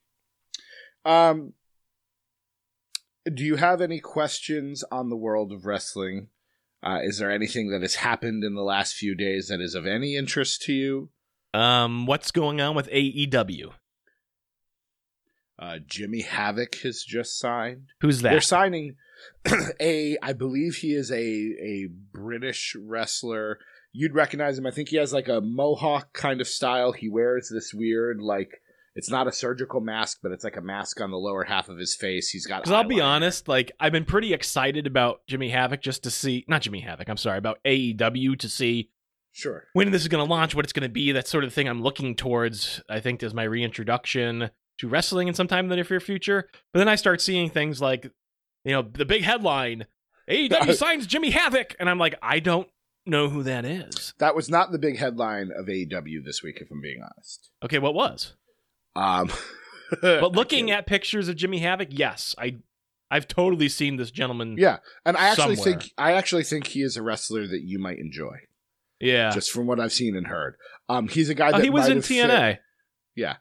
[1.04, 1.52] um
[3.32, 6.28] do you have any questions on the world of wrestling
[6.82, 9.84] uh, is there anything that has happened in the last few days that is of
[9.86, 11.10] any interest to you
[11.52, 13.72] Um, what's going on with AEW?
[15.58, 17.88] Uh, Jimmy Havoc has just signed.
[18.00, 18.30] Who's that?
[18.30, 18.94] They're signing
[19.80, 23.58] a, I believe he is a a British wrestler.
[23.92, 24.66] You'd recognize him.
[24.66, 26.92] I think he has like a mohawk kind of style.
[26.92, 28.60] He wears this weird like
[28.94, 31.78] it's not a surgical mask, but it's like a mask on the lower half of
[31.78, 32.30] his face.
[32.30, 32.62] He's got.
[32.62, 36.44] Because I'll be honest, like I've been pretty excited about Jimmy Havoc just to see,
[36.48, 38.90] not Jimmy Havoc, I'm sorry, about AEW to see
[39.30, 39.64] Sure.
[39.72, 41.12] when this is going to launch, what it's going to be.
[41.12, 42.82] That sort of thing I'm looking towards.
[42.90, 46.48] I think is my reintroduction to wrestling in some time in the near future.
[46.72, 48.10] But then I start seeing things like,
[48.64, 49.86] you know, the big headline:
[50.28, 52.68] AEW signs Jimmy Havoc, and I'm like, I don't
[53.08, 54.14] know who that is.
[54.18, 57.50] That was not the big headline of AEW this week, if I'm being honest.
[57.62, 58.34] Okay, what was?
[58.96, 59.30] Um,
[60.02, 62.56] But looking at pictures of Jimmy Havoc, yes, I
[63.10, 64.56] I've totally seen this gentleman.
[64.58, 65.80] yeah, and I actually somewhere.
[65.80, 68.36] think I actually think he is a wrestler that you might enjoy,
[69.00, 69.30] yeah.
[69.30, 70.56] just from what I've seen and heard.
[70.90, 72.58] Um, he's a guy Oh, that he was in have fit- TNA.
[73.16, 73.36] Yeah.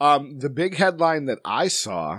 [0.00, 2.18] Um, the big headline that I saw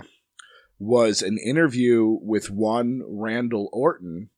[0.78, 4.30] was an interview with one Randall Orton,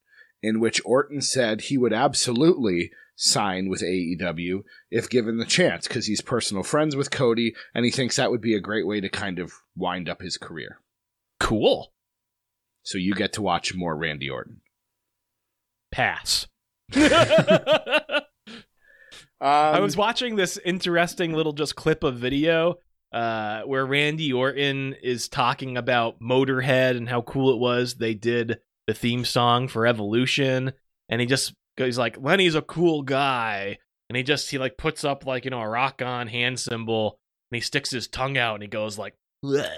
[0.42, 6.07] in which Orton said he would absolutely sign with AEW if given the chance because
[6.07, 9.09] he's personal friends with Cody and he thinks that would be a great way to
[9.09, 10.81] kind of wind up his career.
[11.40, 11.92] Cool.
[12.85, 14.61] So you get to watch more Randy Orton.
[15.90, 16.46] Pass.
[19.40, 22.79] Um, I was watching this interesting little just clip of video
[23.12, 28.59] uh, where Randy Orton is talking about Motorhead and how cool it was they did
[28.88, 30.72] the theme song for Evolution,
[31.11, 35.05] and he just he's like, "Lemmy's a cool guy," and he just he like puts
[35.05, 37.18] up like you know a rock on hand symbol,
[37.53, 39.68] and he sticks his tongue out and he goes like, "Bleh,"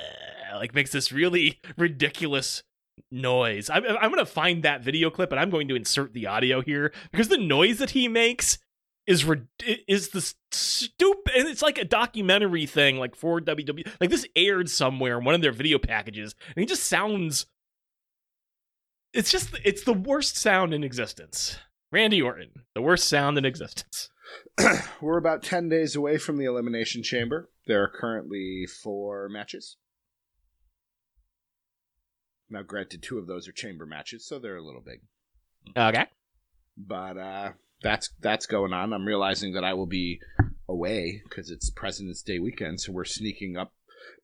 [0.54, 2.62] like makes this really ridiculous
[3.10, 3.68] noise.
[3.68, 6.92] I'm, I'm gonna find that video clip and I'm going to insert the audio here
[7.10, 8.58] because the noise that he makes
[9.08, 9.48] is rid-
[9.88, 14.68] is the stupid and it's like a documentary thing like for WWE like this aired
[14.68, 17.46] somewhere in one of their video packages and he just sounds
[19.12, 21.58] it's just it's the worst sound in existence.
[21.92, 24.10] Randy Orton, the worst sound in existence.
[25.00, 27.50] We're about 10 days away from the Elimination Chamber.
[27.66, 29.76] There are currently four matches.
[32.48, 35.00] Now, granted, two of those are chamber matches, so they're a little big.
[35.76, 36.06] Okay.
[36.76, 38.92] But uh, that's that's going on.
[38.92, 40.20] I'm realizing that I will be
[40.68, 43.72] away because it's President's Day weekend, so we're sneaking up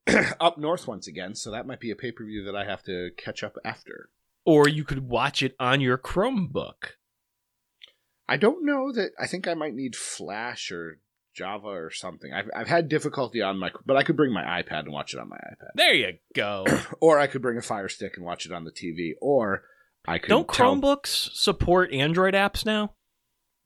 [0.40, 1.36] up north once again.
[1.36, 4.10] So that might be a pay per view that I have to catch up after.
[4.46, 6.92] Or you could watch it on your Chromebook.
[8.28, 9.10] I don't know that.
[9.20, 10.98] I think I might need Flash or
[11.34, 12.32] Java or something.
[12.32, 15.20] I've I've had difficulty on my, but I could bring my iPad and watch it
[15.20, 15.70] on my iPad.
[15.74, 16.64] There you go.
[17.00, 19.62] or I could bring a Fire Stick and watch it on the TV, or
[20.06, 22.94] I could Don't tell- Chromebooks support Android apps now?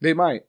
[0.00, 0.42] They might.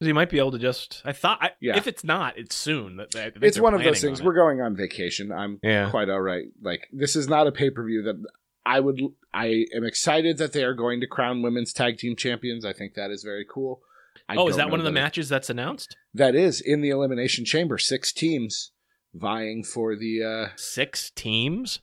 [0.00, 1.02] 'Cause you might be able to just.
[1.04, 1.38] I thought.
[1.40, 1.76] I, Yeah.
[1.76, 2.96] If it's not, it's soon.
[2.96, 4.20] That- It's one of those things.
[4.20, 5.30] on We're going on vacation.
[5.32, 5.88] I'm Yeah.
[5.90, 6.46] quite all right.
[6.62, 8.22] Like this is not a pay per view that
[8.66, 9.00] I would.
[9.32, 12.64] I am excited that they are going to crown women's tag team champions.
[12.64, 13.82] I think that is very cool.
[14.28, 15.96] I oh, is that one of the that it- matches that's announced?
[16.14, 17.76] that is in the elimination chamber?
[17.78, 18.72] Six teams
[19.12, 20.22] vying for the.
[20.22, 21.80] uh Six teams.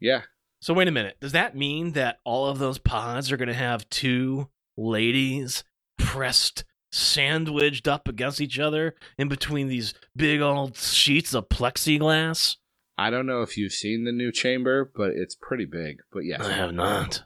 [0.00, 0.22] Yeah,
[0.60, 1.16] So wait a minute.
[1.20, 5.64] Does that mean that all of those pods are going to have two ladies
[5.96, 12.56] pressed, sandwiched up against each other in between these big old sheets of plexiglass?
[12.98, 15.98] I don't know if you've seen the new chamber, but it's pretty big.
[16.12, 17.22] But yes, I have not.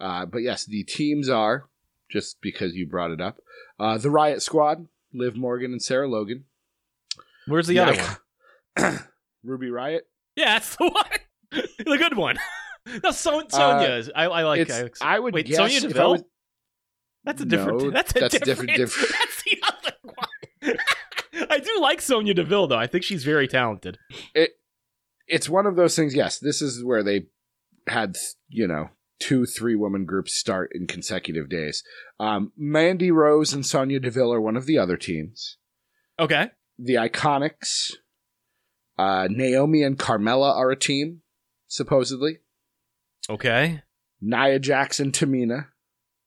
[0.00, 1.68] Uh, but yes, the teams are
[2.10, 3.38] just because you brought it up.
[3.80, 6.44] Uh, the Riott Squad: Liv Morgan and Sarah Logan.
[7.46, 7.96] Where's the other
[8.76, 8.98] one?
[9.44, 10.02] Ruby Riott.
[10.36, 11.62] Yeah, that's the one.
[11.78, 12.36] the good one.
[13.02, 14.10] no, so- Sonya is.
[14.14, 14.70] I, I like.
[15.00, 16.12] I, would wait, guess Sonya Deville?
[16.12, 16.24] was-
[17.24, 17.82] that's a different.
[17.82, 18.76] No, that's a that's different.
[18.76, 20.76] different- That's the other one.
[21.50, 22.78] I do like Sonya Deville though.
[22.78, 23.98] I think she's very talented.
[25.28, 26.14] It's one of those things.
[26.14, 27.26] Yes, this is where they
[27.86, 28.16] had
[28.48, 31.82] you know two, three woman groups start in consecutive days.
[32.20, 35.58] Um, Mandy Rose and Sonya Deville are one of the other teams.
[36.18, 36.50] Okay.
[36.78, 37.92] The Iconics,
[38.98, 41.22] uh, Naomi and Carmella are a team,
[41.66, 42.38] supposedly.
[43.28, 43.82] Okay.
[44.20, 45.66] Nia Jackson, Tamina.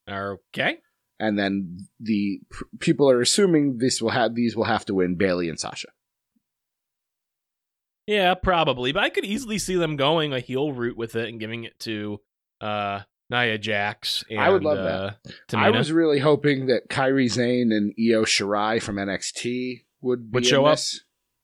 [0.10, 0.80] Okay.
[1.20, 5.16] and then the p- people are assuming this will have these will have to win
[5.16, 5.88] Bayley and Sasha.
[8.08, 8.92] Yeah, probably.
[8.92, 11.80] But I could easily see them going a heel route with it and giving it
[11.80, 12.20] to
[12.60, 14.24] uh Nia Jax.
[14.30, 15.58] And, I would love uh, that.
[15.58, 20.46] I was really hoping that Kairi Sane and Io Shirai from NXT would be Would
[20.46, 20.80] show up?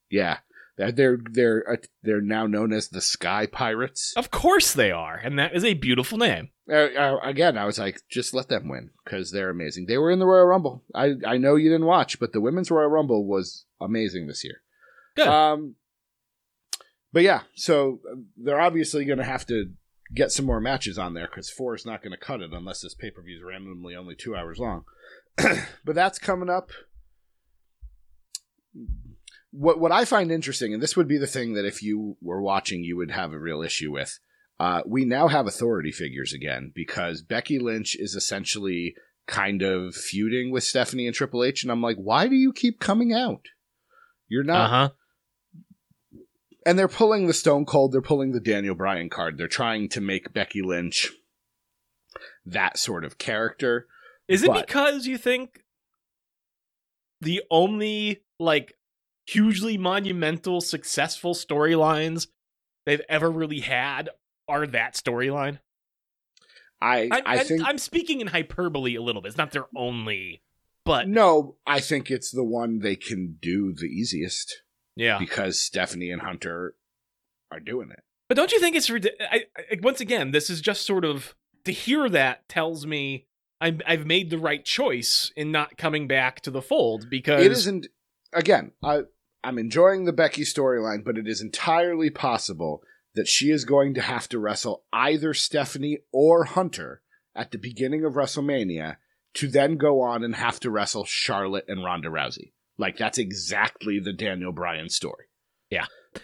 [0.09, 0.39] Yeah,
[0.77, 4.13] they're they're they're, uh, they're now known as the Sky Pirates.
[4.15, 6.49] Of course they are, and that is a beautiful name.
[6.69, 9.85] Uh, uh, again, I was like, just let them win because they're amazing.
[9.87, 10.83] They were in the Royal Rumble.
[10.93, 14.61] I I know you didn't watch, but the women's Royal Rumble was amazing this year.
[15.15, 15.27] Good.
[15.27, 15.75] Um,
[17.13, 19.71] but yeah, so uh, they're obviously going to have to
[20.15, 22.81] get some more matches on there because four is not going to cut it unless
[22.81, 24.83] this pay per view is randomly only two hours long.
[25.37, 26.71] but that's coming up.
[29.51, 32.41] What what I find interesting, and this would be the thing that if you were
[32.41, 34.19] watching, you would have a real issue with.
[34.59, 38.95] Uh, we now have authority figures again because Becky Lynch is essentially
[39.27, 42.79] kind of feuding with Stephanie and Triple H, and I'm like, why do you keep
[42.79, 43.45] coming out?
[44.27, 44.89] You're not Uh huh.
[46.67, 49.37] And they're pulling the Stone Cold, they're pulling the Daniel Bryan card.
[49.37, 51.13] They're trying to make Becky Lynch
[52.45, 53.87] that sort of character.
[54.27, 55.63] Is it But- because you think
[57.21, 58.73] the only like
[59.25, 62.27] hugely monumental, successful storylines
[62.85, 64.09] they've ever really had
[64.49, 65.59] are that storyline.
[66.81, 69.29] I I, I, I think I'm speaking in hyperbole a little bit.
[69.29, 70.43] It's not their only,
[70.83, 74.61] but no, I think it's the one they can do the easiest
[74.97, 75.17] yeah.
[75.19, 76.75] because Stephanie and Hunter
[77.51, 78.03] are doing it.
[78.27, 80.31] But don't you think it's I, I, once again?
[80.31, 83.27] This is just sort of to hear that tells me
[83.59, 87.51] I'm, I've made the right choice in not coming back to the fold because It
[87.51, 87.87] isn't
[88.33, 89.03] again, I
[89.43, 92.81] I'm enjoying the Becky storyline, but it is entirely possible
[93.15, 97.01] that she is going to have to wrestle either Stephanie or Hunter
[97.35, 98.97] at the beginning of WrestleMania
[99.35, 102.51] to then go on and have to wrestle Charlotte and Ronda Rousey.
[102.77, 105.25] Like that's exactly the Daniel Bryan story.
[105.69, 105.85] Yeah.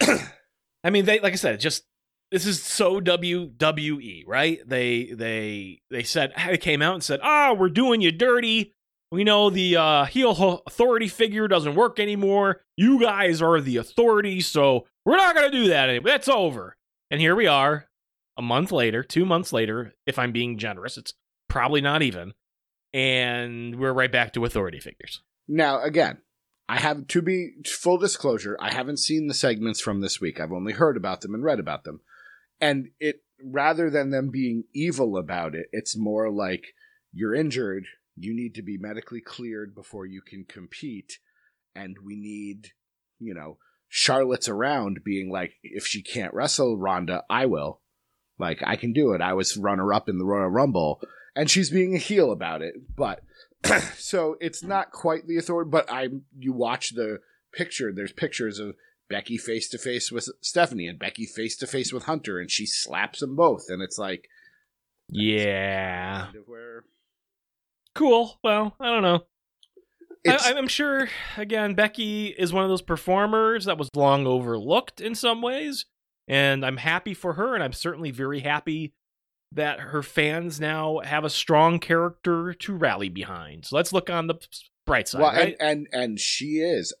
[0.84, 1.84] I mean, they like I said, just
[2.30, 4.60] this is so WWE, right?
[4.66, 8.72] They they they said they came out and said, "Ah, we're doing you dirty.
[9.12, 12.62] We know the uh, heel authority figure doesn't work anymore.
[12.76, 16.10] You guys are the authority, so we're not gonna do that anymore.
[16.10, 16.76] That's over."
[17.10, 17.86] And here we are,
[18.36, 20.96] a month later, two months later, if I'm being generous.
[20.98, 21.14] It's
[21.48, 22.34] probably not even,
[22.92, 25.22] and we're right back to authority figures.
[25.46, 26.18] Now, again,
[26.68, 30.40] I have to be full disclosure, I haven't seen the segments from this week.
[30.40, 32.00] I've only heard about them and read about them.
[32.60, 36.74] And it rather than them being evil about it, it's more like
[37.12, 41.18] you're injured, you need to be medically cleared before you can compete,
[41.74, 42.70] and we need,
[43.18, 47.80] you know, Charlotte's around being like, if she can't wrestle Ronda, I will.
[48.38, 49.20] Like, I can do it.
[49.20, 51.00] I was runner up in the Royal Rumble.
[51.36, 52.74] And she's being a heel about it.
[52.96, 53.20] But
[53.96, 57.20] so it's not quite the authority, but I you watch the
[57.52, 58.74] picture, there's pictures of
[59.08, 62.66] Becky face to face with Stephanie and Becky face to face with Hunter, and she
[62.66, 64.28] slaps them both, and it's like
[65.08, 66.84] Yeah, kind of where
[67.94, 68.38] cool.
[68.42, 69.24] Well, I don't know.
[70.24, 75.00] it's, I, I'm sure, again, Becky is one of those performers that was long overlooked
[75.00, 75.86] in some ways.
[76.26, 77.54] And I'm happy for her.
[77.54, 78.94] And I'm certainly very happy
[79.54, 83.66] that her fans now have a strong character to rally behind.
[83.66, 84.36] So let's look on the
[84.84, 85.56] bright side, well, right?
[85.60, 86.94] and, and and she is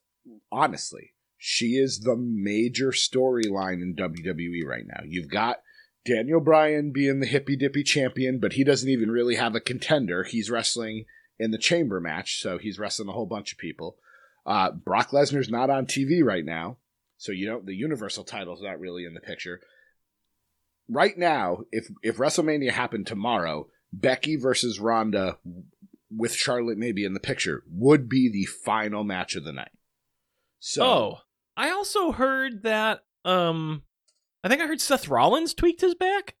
[0.50, 5.02] honestly, she is the major storyline in WWE right now.
[5.06, 5.58] You've got
[6.04, 10.24] Daniel Bryan being the hippy dippy champion, but he doesn't even really have a contender.
[10.24, 11.04] He's wrestling
[11.38, 13.96] in the chamber match, so he's wrestling a whole bunch of people.
[14.46, 16.76] Uh, Brock Lesnar's not on TV right now,
[17.16, 19.60] so you know the Universal title's not really in the picture.
[20.88, 25.38] Right now, if if WrestleMania happened tomorrow, Becky versus Ronda
[26.10, 29.72] with Charlotte maybe in the picture would be the final match of the night.
[30.60, 31.18] So oh,
[31.56, 33.04] I also heard that.
[33.24, 33.82] Um,
[34.42, 36.34] I think I heard Seth Rollins tweaked his back.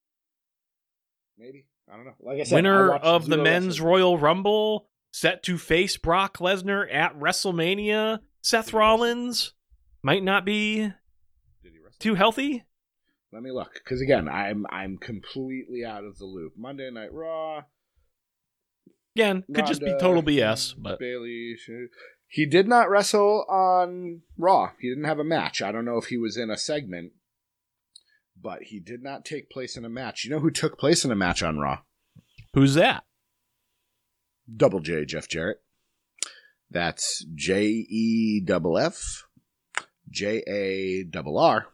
[1.38, 2.14] maybe I don't know.
[2.20, 3.88] Like I said, Winner watched of the men's wrestling.
[3.88, 8.20] Royal Rumble, set to face Brock Lesnar at WrestleMania.
[8.42, 9.54] Seth Rollins
[10.02, 10.92] might not be
[11.62, 12.64] he too healthy.
[13.34, 16.52] Let me look because again, I'm I'm completely out of the loop.
[16.56, 17.64] Monday Night Raw.
[19.16, 21.56] Again, could just be total BS, but Bailey.
[22.28, 24.70] He did not wrestle on Raw.
[24.78, 25.62] He didn't have a match.
[25.62, 27.12] I don't know if he was in a segment,
[28.40, 30.24] but he did not take place in a match.
[30.24, 31.80] You know who took place in a match on Raw?
[32.52, 33.04] who's that?
[34.56, 35.60] Double J, Jeff Jarrett.
[36.70, 39.24] That's J E double F
[40.08, 41.66] J A double R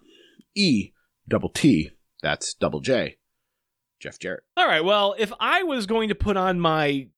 [0.55, 0.93] E
[1.31, 1.91] double T.
[2.23, 3.17] That's double J.
[4.01, 4.43] Jeff Jarrett.
[4.57, 7.09] All right, well, if I was going to put on my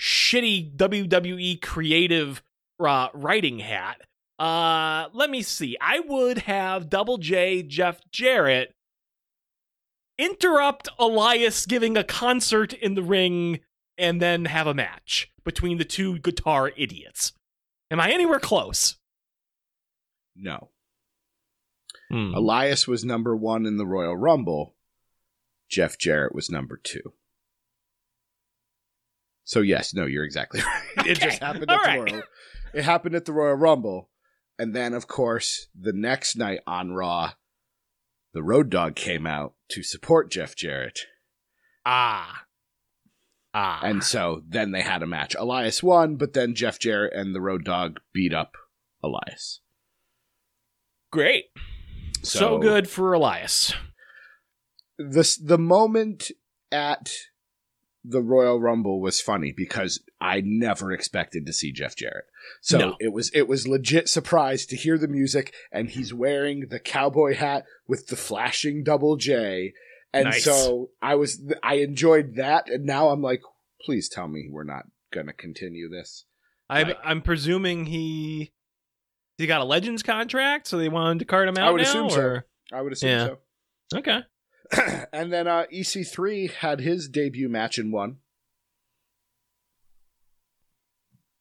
[0.00, 2.42] shitty WWE creative
[2.80, 4.00] uh, writing hat,
[4.38, 5.76] uh, let me see.
[5.80, 8.74] I would have Double J Jeff Jarrett
[10.18, 13.60] interrupt Elias giving a concert in the ring
[13.98, 17.32] and then have a match between the two guitar idiots.
[17.90, 18.96] Am I anywhere close?
[20.34, 20.68] No.
[22.10, 22.32] Hmm.
[22.34, 24.74] Elias was number one in the Royal Rumble.
[25.68, 27.12] Jeff Jarrett was number two.
[29.44, 30.60] So yes, no, you're exactly
[30.96, 31.06] right.
[31.06, 32.06] It just happened at right.
[32.08, 32.22] the Royal.
[32.74, 34.10] It happened at the Royal Rumble,
[34.58, 37.32] and then of course the next night on Raw,
[38.34, 41.00] the Road Dog came out to support Jeff Jarrett,
[41.84, 42.42] Ah.
[43.54, 43.80] Ah.
[43.82, 45.34] and so then they had a match.
[45.38, 48.52] Elias won, but then Jeff Jarrett and the Road Dog beat up
[49.02, 49.60] Elias.
[51.10, 51.46] great.
[52.22, 53.74] So good for Elias.
[54.98, 56.30] the the moment
[56.72, 57.12] at
[58.08, 62.26] the Royal Rumble was funny because I never expected to see Jeff Jarrett.
[62.60, 62.96] So No.
[63.00, 67.34] it was it was legit surprise to hear the music and he's wearing the cowboy
[67.34, 69.72] hat with the flashing double J.
[70.12, 70.44] And Nice.
[70.44, 73.42] so I was I enjoyed that and now I'm like
[73.84, 76.26] please tell me we're not going to continue this.
[76.70, 76.96] I'm Right.
[77.04, 78.52] I'm presuming he
[79.38, 81.88] He got a Legends contract, so they wanted to cart him out I would now,
[81.88, 82.40] assume so.
[82.72, 83.26] I would assume Yeah.
[83.92, 83.98] so.
[83.98, 84.20] Okay.
[85.12, 88.16] and then uh, EC3 had his debut match and won.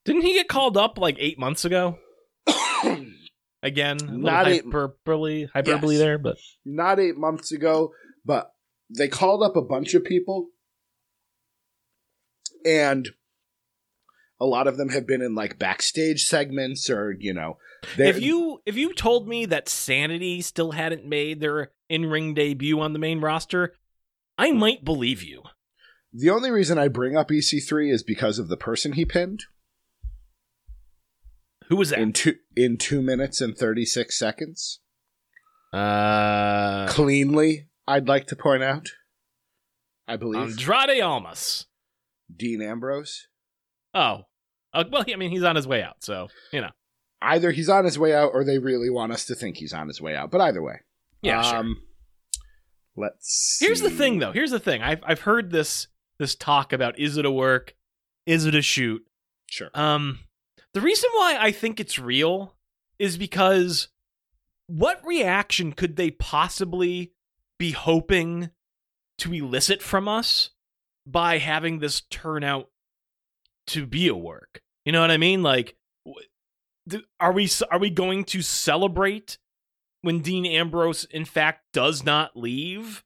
[0.04, 1.98] Didn't he get called up like eight months ago?
[3.64, 6.04] Again, Not eight- hyperbole, hyperbole Yes.
[6.04, 7.94] there, but Not eight months ago,
[8.24, 8.52] but
[8.96, 10.50] they called up a bunch of people,
[12.64, 13.10] and
[14.40, 17.58] a lot of them have been in like backstage segments or you know.
[17.98, 22.80] if you if you told me that Sanity still hadn't made their in ring debut
[22.80, 23.74] on the main roster,
[24.38, 25.44] I might believe you.
[26.14, 29.44] the only reason I bring up EC3 is because of the person he pinned
[31.70, 32.00] Who was that?
[32.00, 34.80] in two in two minutes and thirty six seconds.
[35.74, 38.90] uh, Cleanly, I'd like to point out.
[40.08, 41.66] I believe Andrade Almas.
[42.36, 43.28] Dean Ambrose.
[43.96, 44.24] Oh,
[44.74, 46.72] uh, well, I mean, he's on his way out, so you know.
[47.22, 49.88] Either he's on his way out, or they really want us to think he's on
[49.88, 50.30] his way out.
[50.30, 50.82] But either way,
[51.22, 51.58] Yeah, sure.
[51.60, 51.82] Um,
[52.98, 53.58] Let's.
[53.60, 54.32] Here's the thing, though.
[54.32, 54.82] Here's the thing.
[54.82, 55.88] I've I've heard this
[56.20, 57.74] this talk about is it a work,
[58.26, 59.02] is it a shoot?
[59.50, 59.70] Sure.
[59.74, 60.20] Um,
[60.74, 62.56] the reason why I think it's real
[63.00, 63.90] is because
[64.68, 67.14] what reaction could they possibly
[67.58, 68.50] be hoping
[69.20, 70.52] to elicit from us
[71.06, 72.70] by having this turn out
[73.68, 74.62] to be a work?
[74.84, 75.44] You know what I mean?
[75.44, 75.76] Like,
[77.20, 79.38] are we are we going to celebrate
[80.02, 83.04] when Dean Ambrose in fact does not leave?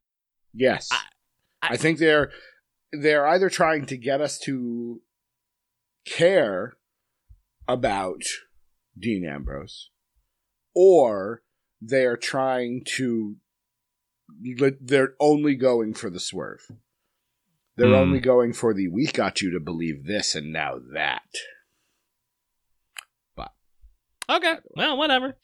[0.54, 0.90] Yes.
[0.92, 0.98] I-
[1.62, 2.32] I, think they're
[2.94, 5.02] they're either trying to get us to
[6.06, 6.78] care
[7.68, 8.22] about
[8.98, 9.90] Dean Ambrose,
[10.74, 11.44] or
[11.82, 13.36] they're trying to.
[14.80, 16.72] They're only going for the swerve.
[17.80, 17.94] They're Hmm.
[17.96, 21.24] only going for the we got you to believe this and now that.
[23.36, 23.54] But
[24.30, 25.38] okay, well, whatever.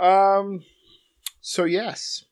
[0.00, 0.64] Um.
[1.40, 2.24] So yes,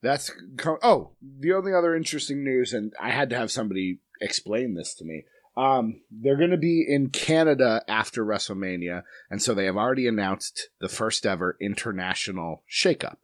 [0.00, 4.74] that's co- oh the only other interesting news, and I had to have somebody explain
[4.74, 5.24] this to me.
[5.56, 10.68] Um, they're going to be in Canada after WrestleMania, and so they have already announced
[10.80, 13.18] the first ever international shakeup.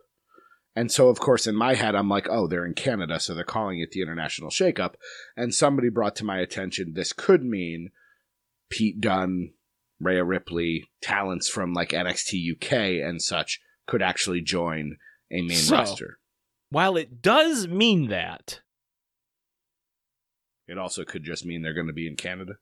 [0.76, 3.44] And so, of course, in my head, I'm like, oh, they're in Canada, so they're
[3.44, 4.94] calling it the international shakeup.
[5.36, 7.90] And somebody brought to my attention this could mean
[8.70, 9.52] Pete Dunne,
[9.98, 12.72] Rhea Ripley, talents from like NXT UK
[13.06, 14.96] and such could actually join
[15.32, 16.18] a main So- roster.
[16.70, 18.60] While it does mean that,
[20.68, 22.54] It also could just mean they're going to be in Canada.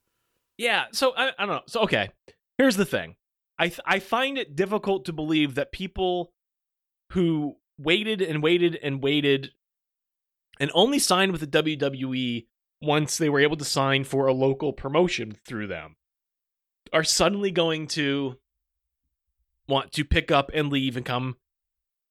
[0.56, 1.60] Yeah, so I, I don't know.
[1.68, 2.08] So okay,
[2.56, 3.16] here's the thing.
[3.58, 6.32] I th- I find it difficult to believe that people
[7.12, 9.52] who waited and waited and waited
[10.60, 12.46] and only signed with the WWE
[12.80, 15.96] once they were able to sign for a local promotion through them
[16.92, 18.36] are suddenly going to
[19.68, 21.36] want to pick up and leave and come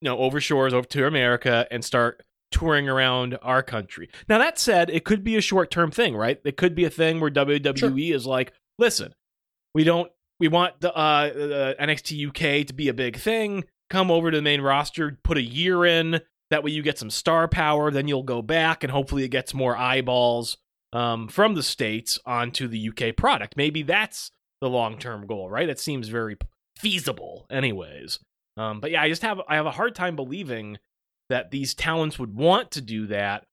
[0.02, 4.10] you know over shores over to America and start touring around our country.
[4.30, 6.40] Now that said, it could be a short-term thing, right?
[6.46, 9.14] It could be a thing where WWE is like, "Listen,
[9.74, 13.66] we don't we want the uh, uh, NXT UK to be a big thing.
[13.90, 16.22] Come over to the main roster, put a year in.
[16.50, 17.92] That way, you get some star power.
[17.92, 20.58] Then you'll go back, and hopefully, it gets more eyeballs
[20.94, 23.56] um, from the states onto the UK product.
[23.58, 24.32] Maybe that's
[24.62, 25.68] the long term goal, right?
[25.68, 26.38] That seems very
[26.78, 28.20] feasible, anyways.
[28.56, 30.78] Um, but yeah, I just have I have a hard time believing
[31.30, 33.46] that these talents would want to do that,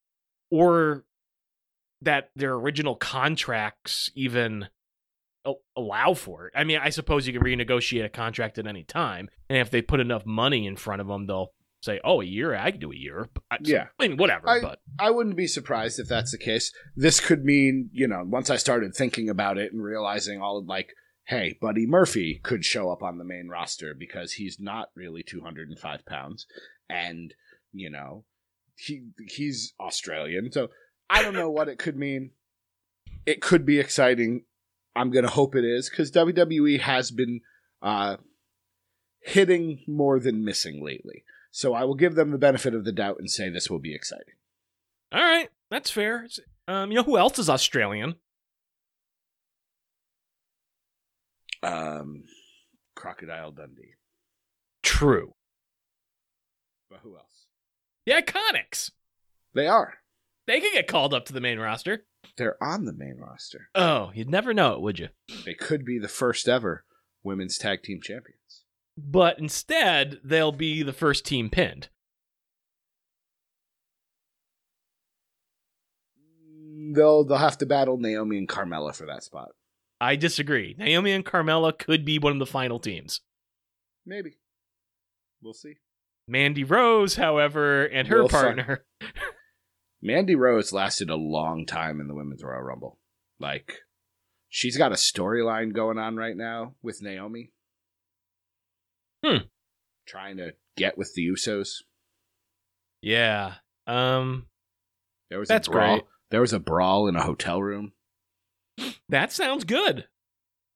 [0.50, 1.04] or
[2.02, 4.68] that their original contracts even
[5.76, 6.52] allow for it.
[6.56, 9.82] I mean, I suppose you can renegotiate a contract at any time, and if they
[9.82, 12.92] put enough money in front of them, they'll say, "Oh, a year, I can do
[12.92, 13.88] a year." I, Yeah.
[13.98, 14.48] I mean, whatever.
[14.48, 16.72] I- but I wouldn't be surprised if that's the case.
[16.96, 20.66] This could mean, you know, once I started thinking about it and realizing all of
[20.66, 20.94] like,
[21.26, 26.04] hey, Buddy Murphy could show up on the main roster because he's not really 205
[26.06, 26.46] pounds.
[26.88, 27.34] And,
[27.72, 28.24] you know,
[28.76, 30.52] he he's Australian.
[30.52, 30.68] So
[31.08, 32.30] I don't know what it could mean.
[33.26, 34.44] It could be exciting.
[34.96, 37.40] I'm going to hope it is because WWE has been
[37.82, 38.16] uh,
[39.20, 41.24] hitting more than missing lately.
[41.50, 43.94] So I will give them the benefit of the doubt and say this will be
[43.94, 44.34] exciting.
[45.12, 46.26] all right, that's fair.
[46.66, 48.16] Um, you know who else is Australian?
[51.62, 52.24] Um,
[52.94, 53.94] Crocodile Dundee.
[54.82, 55.34] True.
[56.90, 57.46] But who else?
[58.06, 58.90] The Iconics.
[59.54, 59.94] They are.
[60.46, 62.04] They could get called up to the main roster.
[62.36, 63.68] They're on the main roster.
[63.74, 65.08] Oh, you'd never know it, would you?
[65.44, 66.84] They could be the first ever
[67.22, 68.64] women's tag team champions.
[68.96, 71.88] But instead, they'll be the first team pinned.
[76.94, 79.50] They'll they'll have to battle Naomi and Carmella for that spot.
[80.00, 80.74] I disagree.
[80.78, 83.20] Naomi and Carmella could be one of the final teams.
[84.04, 84.38] Maybe.
[85.42, 85.76] We'll see.
[86.28, 88.84] Mandy Rose, however, and her We'll partner.
[90.04, 92.98] Mandy Rose lasted a long time in the Women's Royal Rumble.
[93.40, 93.78] Like,
[94.50, 97.52] she's got a storyline going on right now with Naomi.
[99.24, 99.38] Hmm.
[100.06, 101.78] Trying to get with the Usos.
[103.00, 103.54] Yeah.
[103.86, 104.46] Um,
[105.30, 105.96] There was That's a brawl.
[105.96, 106.04] great.
[106.30, 107.92] There was a brawl in a hotel room.
[109.08, 110.06] that sounds good.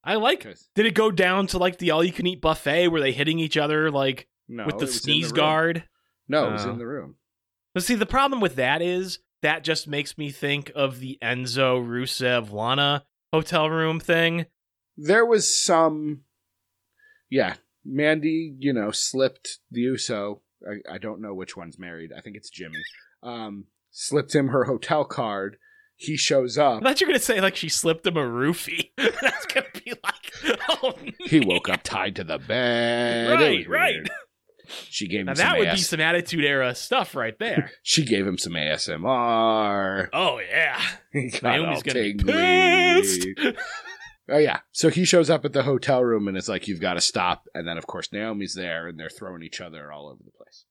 [0.05, 0.59] I like it.
[0.75, 3.39] Did it go down to like the all you can eat buffet where they hitting
[3.39, 5.85] each other like No, with the sneeze guard?
[6.29, 6.71] No, it was Oh.
[6.71, 7.17] in the room.
[7.79, 11.81] But see, the problem with that is that just makes me think of the Enzo
[11.81, 14.47] Rusev Lana hotel room thing.
[14.97, 16.23] There was some.
[17.31, 17.55] Yeah,
[17.85, 20.43] Mandy, you know, slipped the Uso.
[20.69, 22.11] I, I don't know which one's married.
[22.13, 22.83] I think it's Jimmy.
[23.23, 25.57] Um, slipped him her hotel card.
[25.95, 26.81] He shows up.
[26.81, 28.91] I thought you were gonna say like she slipped him a roofie.
[28.97, 30.95] That's gonna be like, oh,
[31.27, 33.39] He woke up tied to the bed.
[33.39, 34.09] Right, right.
[34.91, 37.71] She gave him Now some that would be some attitude era stuff right there.
[37.83, 40.09] She gave him some ASMR.
[40.13, 40.81] oh yeah,
[41.43, 43.27] Naomi's gonna be pissed.
[44.31, 44.59] Oh yeah.
[44.73, 47.45] So he shows up at the hotel room and it's like you've got to stop.
[47.55, 50.67] And then of course Naomi's there and they're throwing each other all over the place.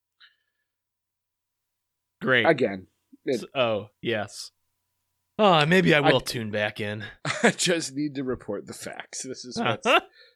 [2.21, 2.45] Great.
[2.45, 2.85] Again,
[3.25, 4.51] it- oh yes.
[5.39, 7.03] Oh, maybe I will tune back in.
[7.43, 9.23] I just need to report the facts.
[9.23, 9.87] This is what's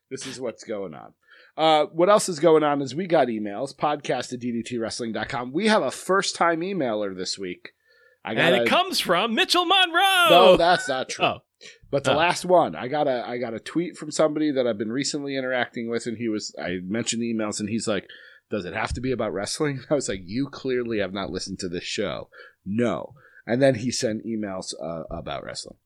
[0.10, 1.14] this is what's going on.
[1.58, 5.52] Uh, what else is going on is we got emails, podcast at ddtwrestling.com.
[5.52, 7.72] We have a first time emailer this week.
[8.24, 10.28] I got and it comes from Mitchell Monroe.
[10.30, 11.26] No, that's not true.
[11.26, 11.38] oh,
[11.90, 12.18] But the Oh.
[12.18, 15.36] last one, I got a I got a tweet from somebody that I've been recently
[15.36, 18.08] interacting with, and he was I mentioned the emails, and he's like,
[18.50, 21.60] "Does it have to be about wrestling?" I was like, "You clearly have not listened
[21.60, 22.30] to this show."
[22.66, 23.14] No,
[23.48, 25.78] and then he sent emails uh, about wrestling.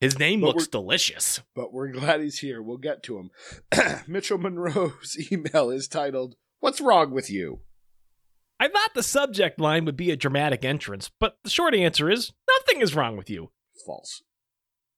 [0.00, 1.40] His name But looks delicious.
[1.54, 2.62] But we're glad he's here.
[2.62, 3.30] We'll get to him.
[4.06, 7.60] Mitchell Monroe's email is titled "What's wrong with you?"
[8.58, 12.32] I thought the subject line would be a dramatic entrance, but the short answer is
[12.58, 13.50] nothing is wrong with you.
[13.86, 14.22] False.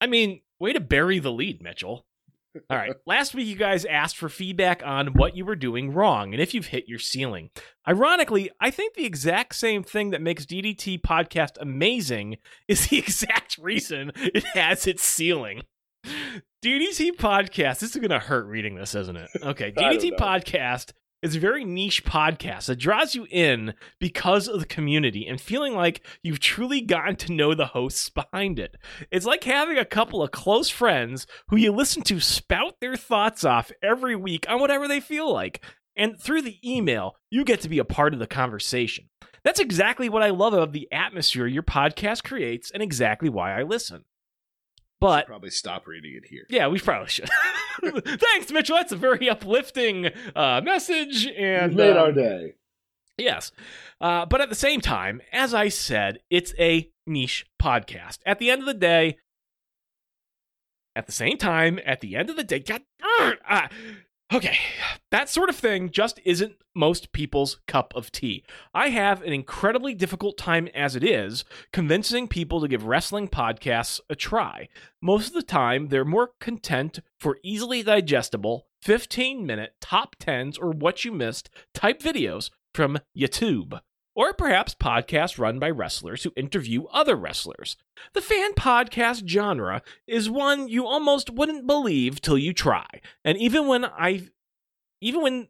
[0.00, 2.05] I mean, way to bury the lead, Mitchell.
[2.68, 2.94] All right.
[3.07, 6.53] Last week, you guys asked for feedback on what you were doing wrong and if
[6.53, 7.50] you've hit your ceiling.
[7.88, 12.36] Ironically, I think the exact same thing that makes DDT podcast amazing
[12.68, 15.62] is the exact reason it has its ceiling.
[16.64, 19.30] DDT podcast, this is going to hurt reading this, isn't it?
[19.42, 19.72] Okay.
[19.76, 20.92] DDT podcast
[21.23, 25.75] is a very niche podcast that draws you in because of the community and feeling
[25.75, 28.77] like you've truly gotten to know the hosts behind it.
[29.11, 33.45] It's like having a couple of close friends who you listen to spout their thoughts
[33.45, 35.64] off every week on whatever they feel like.
[35.97, 39.11] And through the email, you get to be a part of the conversation.
[39.45, 43.62] That's exactly what I love about the atmosphere your podcast creates and exactly why I
[43.62, 44.05] listen.
[45.03, 46.46] But Probably stop reading it here.
[46.48, 47.28] yeah, we probably should.
[47.82, 48.76] Thanks, Mitchell.
[48.76, 51.26] That's a very uplifting uh, message.
[51.26, 52.53] And You've made our um, day.
[53.18, 53.50] Yes.
[54.00, 58.18] Uh, but at the same time, as I said, it's a niche podcast.
[58.24, 59.16] At the end of the day,
[60.94, 62.82] at the same time, at the end of the day, God,
[63.20, 63.70] Urgh!
[64.35, 64.57] Okay,
[65.11, 68.45] that sort of thing just isn't most people's cup of tea.
[68.72, 74.01] I have an incredibly difficult time as it is convincing people to give wrestling podcasts
[74.09, 74.68] a try.
[75.01, 80.70] Most of the time, they're more content for easily digestible 15 minute top 10s or
[80.70, 83.80] what you missed type videos from YouTube.
[84.15, 87.77] Or perhaps podcasts run by wrestlers who interview other wrestlers.
[88.13, 93.01] The fan podcast genre is one you almost wouldn't believe till you try.
[93.25, 94.29] And even when I
[95.01, 95.49] even when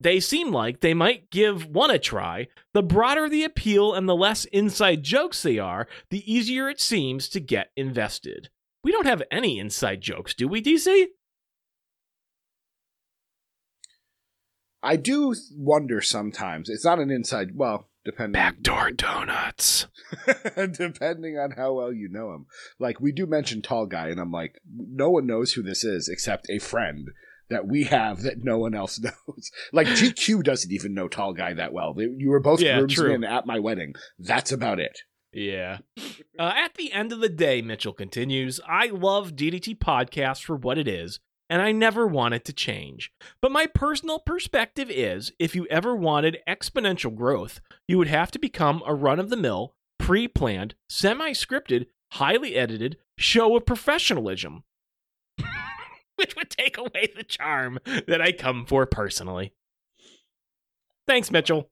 [0.00, 4.16] they seem like they might give one a try, the broader the appeal and the
[4.16, 8.50] less inside jokes they are, the easier it seems to get invested.
[8.84, 11.06] We don't have any inside jokes, do we, DC?
[14.82, 16.68] I do wonder sometimes.
[16.68, 17.54] It's not an inside.
[17.54, 19.86] Well, depending Backdoor donuts.
[20.56, 22.46] depending on how well you know him.
[22.78, 26.08] Like we do mention tall guy, and I'm like, no one knows who this is
[26.08, 27.08] except a friend
[27.48, 29.50] that we have that no one else knows.
[29.72, 31.94] like GQ doesn't even know tall guy that well.
[31.98, 33.94] You were both Yeah, groomsmen at my wedding.
[34.18, 35.00] That's about it.
[35.32, 35.78] Yeah.
[36.38, 40.76] Uh, at the end of the day, Mitchell continues, I love DDT Podcast for what
[40.76, 41.20] it is,
[41.52, 43.12] and I never want it to change.
[43.42, 48.38] But my personal perspective is if you ever wanted exponential growth, you would have to
[48.38, 54.64] become a run of the mill, pre planned, semi scripted, highly edited show of professionalism.
[56.16, 59.52] Which would take away the charm that I come for personally.
[61.06, 61.68] Thanks, Mitchell.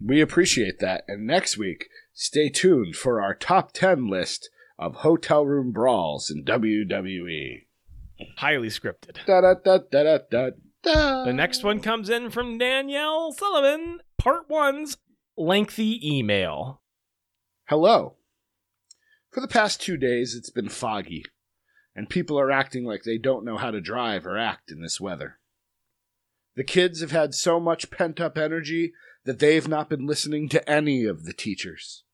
[0.00, 1.04] We appreciate that.
[1.08, 4.48] And next week, stay tuned for our top 10 list
[4.78, 7.64] of hotel room brawls in WWE.
[8.36, 9.24] Highly scripted.
[9.26, 10.50] Da da da da da
[10.82, 14.96] da The next one comes in from Danielle Sullivan, part one's
[15.36, 16.82] lengthy email.
[17.68, 18.16] Hello.
[19.30, 21.24] For the past two days, it's been foggy,
[21.96, 25.00] and people are acting like they don't know how to drive or act in this
[25.00, 25.40] weather.
[26.54, 28.92] The kids have had so much pent up energy
[29.24, 32.04] that they've not been listening to any of the teachers.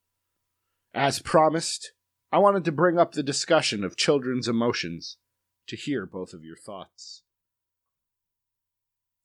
[0.95, 1.93] As promised,
[2.33, 5.19] I wanted to bring up the discussion of children's emotions
[5.67, 7.23] to hear both of your thoughts.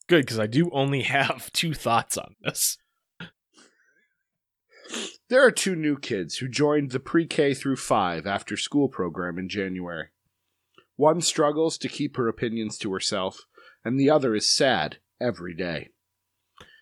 [0.08, 2.78] Good, because I do only have two thoughts on this.
[5.30, 9.40] There are two new kids who joined the pre K through 5 after school program
[9.40, 10.10] in January.
[10.96, 13.42] One struggles to keep her opinions to herself,
[13.84, 15.90] and the other is sad every day.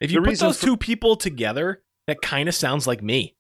[0.01, 3.37] If you The put those for- two people together, that kind of sounds like me.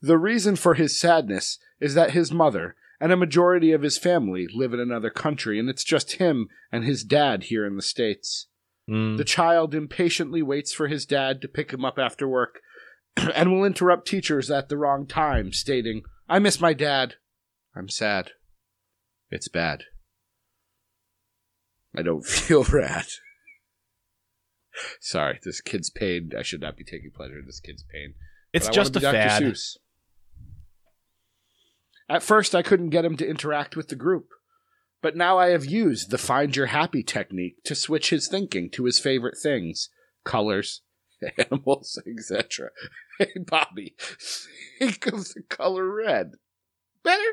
[0.00, 4.46] The reason for his sadness is that his mother and a majority of his family
[4.54, 8.46] live in another country, and it's just him and his dad here in the States.
[8.88, 9.18] Mm.
[9.18, 12.60] The child impatiently waits for his dad to pick him up after work
[13.16, 17.16] and will interrupt teachers at the wrong time, stating, I miss my dad.
[17.74, 18.30] I'm sad.
[19.32, 19.82] It's bad.
[21.96, 23.06] I don't feel rad.
[25.00, 26.30] Sorry, this kid's pain.
[26.38, 28.14] I should not be taking pleasure in this kid's pain.
[28.52, 29.42] it's just a fad.
[29.42, 29.76] Seuss.
[32.12, 34.34] At first, I couldn't get him to interact with the group,
[35.00, 38.84] but now I have used the find your happy technique to switch his thinking to
[38.84, 39.88] his favorite things
[40.22, 40.82] colors,
[41.38, 42.68] animals, etc.
[43.18, 43.94] Hey, Bobby,
[44.78, 46.32] think of the color red.
[47.02, 47.32] Better?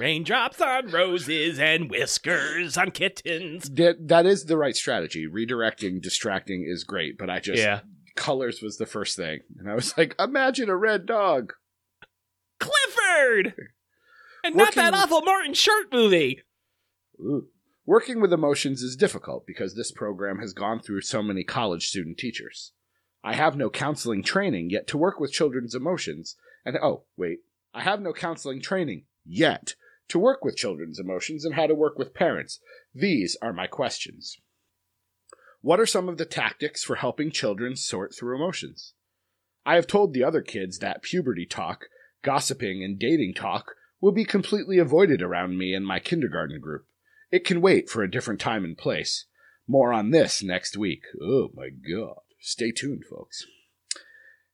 [0.00, 3.70] Raindrops on roses and whiskers on kittens.
[3.70, 5.28] That, that is the right strategy.
[5.28, 7.62] Redirecting, distracting is great, but I just.
[7.62, 7.80] yeah.
[8.16, 9.40] Colors was the first thing.
[9.58, 11.52] And I was like, imagine a red dog.
[12.58, 13.54] Clifford!
[14.42, 16.42] And not that awful Martin Short movie.
[17.18, 17.48] Ooh.
[17.86, 22.16] Working with emotions is difficult because this program has gone through so many college student
[22.16, 22.72] teachers.
[23.22, 26.36] I have no counseling training yet to work with children's emotions.
[26.64, 27.40] And oh, wait,
[27.74, 29.74] I have no counseling training yet
[30.08, 32.60] to work with children's emotions and how to work with parents.
[32.94, 34.38] These are my questions.
[35.60, 38.92] What are some of the tactics for helping children sort through emotions?
[39.64, 41.86] I have told the other kids that puberty talk,
[42.24, 46.86] gossiping, and dating talk will be completely avoided around me and my kindergarten group.
[47.30, 49.26] It can wait for a different time and place.
[49.68, 51.04] More on this next week.
[51.22, 52.18] Oh my god.
[52.40, 53.46] Stay tuned, folks.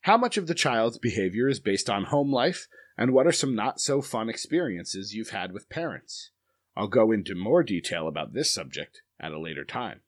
[0.03, 3.55] How much of the child's behavior is based on home life, and what are some
[3.55, 6.31] not so fun experiences you've had with parents?
[6.77, 10.01] I'll go into more detail about this subject at a later time.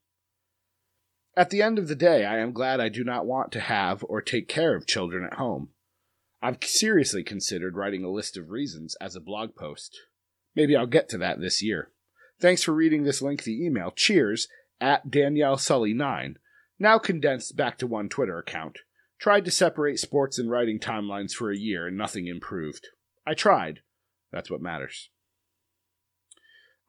[1.35, 4.03] At the end of the day, I am glad I do not want to have
[4.07, 5.69] or take care of children at home.
[6.43, 9.97] I've seriously considered writing a list of reasons as a blog post.
[10.57, 11.91] Maybe I'll get to that this year.
[12.41, 13.91] Thanks for reading this lengthy email.
[13.91, 14.49] Cheers
[14.81, 16.35] at Danielle Sully 9.
[16.77, 18.79] Now condensed back to one Twitter account.
[19.21, 22.89] Tried to separate sports and writing timelines for a year and nothing improved.
[23.25, 23.79] I tried.
[24.33, 25.09] That's what matters.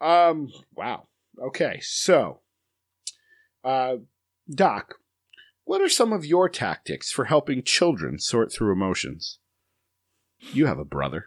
[0.00, 1.06] Um, wow.
[1.40, 2.40] Okay, so,
[3.62, 3.98] uh,
[4.52, 4.96] Doc,
[5.62, 9.38] what are some of your tactics for helping children sort through emotions?
[10.52, 11.26] You have a brother.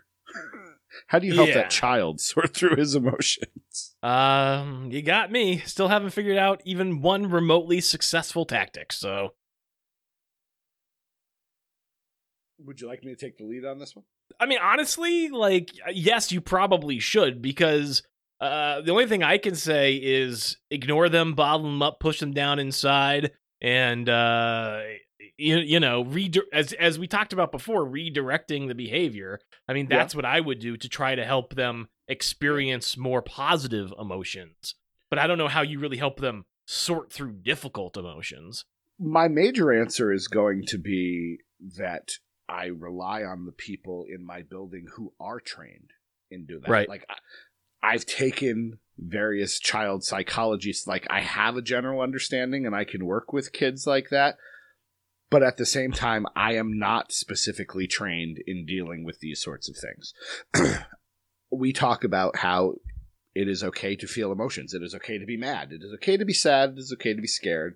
[1.07, 1.55] How do you help Yeah.
[1.55, 3.95] that child sort through his emotions?
[4.01, 5.59] Um, you got me.
[5.59, 9.33] Still haven't figured out even one remotely successful tactic, so
[12.59, 14.03] Would you like me to take the lead on this one?
[14.39, 18.01] I mean, honestly, like, yes, you probably should because
[18.41, 22.31] uh, the only thing I can say is ignore them, bottle them up, push them
[22.33, 24.81] down inside, and uh,
[25.37, 29.39] you, you know, redi- as as we talked about before, redirecting the behavior.
[29.67, 29.97] I mean, Yeah.
[29.97, 34.75] that's what I would do to try to help them experience more positive emotions.
[35.09, 38.65] But I don't know how you really help them sort through difficult emotions.
[38.99, 41.39] My major answer is going to be
[41.77, 42.09] that
[42.49, 45.91] I rely on the people in my building who are trained
[46.29, 46.69] in do that.
[46.69, 46.89] Right.
[46.89, 50.87] Like I, I've taken various child psychologists.
[50.87, 54.37] Like I have a general understanding, and I can work with kids like that.
[55.29, 59.69] But at the same time, I am not specifically trained in dealing with these sorts
[59.69, 60.13] of things.
[61.51, 62.75] we talk about how
[63.35, 64.73] it is okay to feel emotions.
[64.73, 65.71] It is okay to be mad.
[65.71, 66.71] It is okay to be sad.
[66.71, 67.75] It is okay to be scared.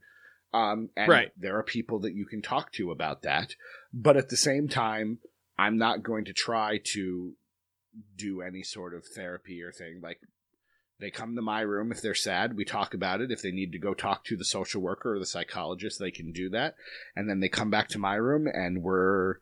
[0.54, 1.32] Um, and Right.
[1.38, 3.56] there are people that you can talk to about that.
[3.93, 5.20] But at the same time,
[5.58, 7.34] I'm not going to try to
[8.16, 9.99] do any sort of therapy or thing.
[10.02, 10.22] Like,
[11.02, 12.56] they come to my room if they're sad.
[12.56, 13.32] We talk about it.
[13.32, 16.32] If they need to go talk to the social worker or the psychologist, they can
[16.32, 16.76] do that.
[17.16, 19.36] And then they come back to my room and we're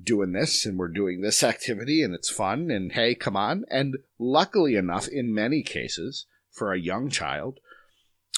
[0.00, 2.70] doing this and we're doing this activity and it's fun.
[2.70, 3.64] And hey, come on.
[3.70, 7.58] And luckily enough, in many cases, for a young child,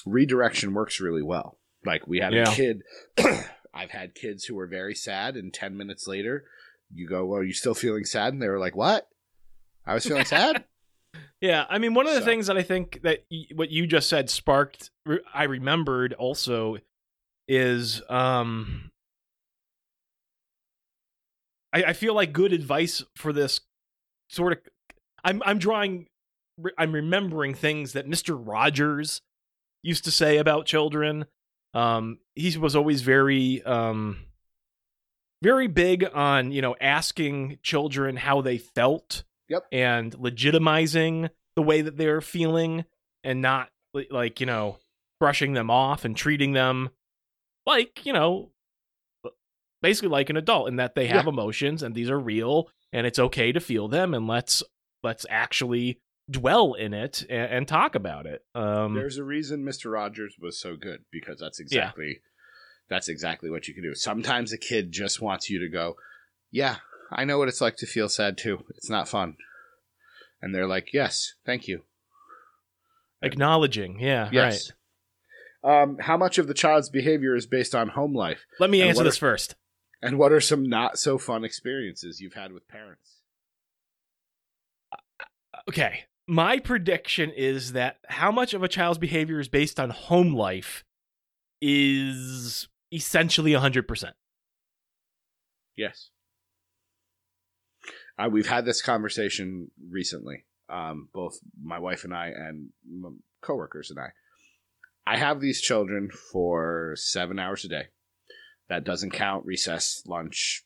[0.05, 1.57] redirection works really well.
[1.85, 2.51] Like we had Yeah.
[2.51, 2.83] a kid.
[3.73, 6.43] I've had kids who were very sad, and ten minutes later,
[6.93, 9.07] you go, "Well, are you still feeling sad?" And they were like, "What?
[9.85, 10.65] I was feeling sad."
[11.41, 13.87] Yeah, I mean, one of the So- things that I think that y- what you
[13.87, 16.77] just said sparked, re- I remembered also,
[17.47, 18.91] is um,
[21.73, 23.61] I, I feel like good advice for this
[24.29, 24.59] sort of.
[25.23, 26.07] I'm I'm drawing,
[26.57, 29.21] re- I'm remembering things that Mister Rogers
[29.83, 31.25] used to say about children.
[31.73, 34.25] Um, he was always very um,
[35.41, 39.65] very big on you know asking children how they felt Yep.
[39.73, 42.85] and legitimizing the way that they're feeling
[43.25, 43.69] and not
[44.09, 44.77] like you know
[45.19, 46.89] brushing them off and treating them
[47.65, 48.51] like you know
[49.81, 53.19] basically like an adult in that they have emotions and these are real and it's
[53.19, 54.63] okay to feel them and let's
[55.03, 55.99] let's actually
[56.29, 59.91] dwell in it and, and talk about it um There's a reason Mr.
[59.91, 62.21] Rogers was so good because that's exactly
[62.89, 63.95] that's exactly what you can do.
[63.95, 65.95] Sometimes a kid just wants you to go,
[66.51, 66.77] "Yeah,
[67.11, 68.63] I know what it's like to feel sad too.
[68.75, 69.35] It's not fun."
[70.41, 71.83] And they're like, "Yes, thank you."
[73.23, 74.71] acknowledging yeah Yes.
[75.63, 78.81] right Um, how much of the child's behavior is based on home life, let me
[78.81, 79.55] And answer this are- first
[80.01, 83.17] and what are some not so fun experiences you've had with parents?
[85.69, 90.33] okay my prediction is that how much of a child's behavior is based on home
[90.33, 90.83] life
[91.61, 94.13] is essentially 100%
[95.75, 96.09] Yes.
[98.21, 103.09] Uh, we've had this conversation recently, um, both my wife and I, and my
[103.41, 104.09] coworkers and I.
[105.07, 107.87] I have these children for seven hours a day.
[108.69, 110.63] That doesn't count recess, lunch,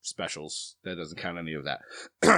[0.00, 0.76] specials.
[0.84, 1.80] That doesn't count any of that.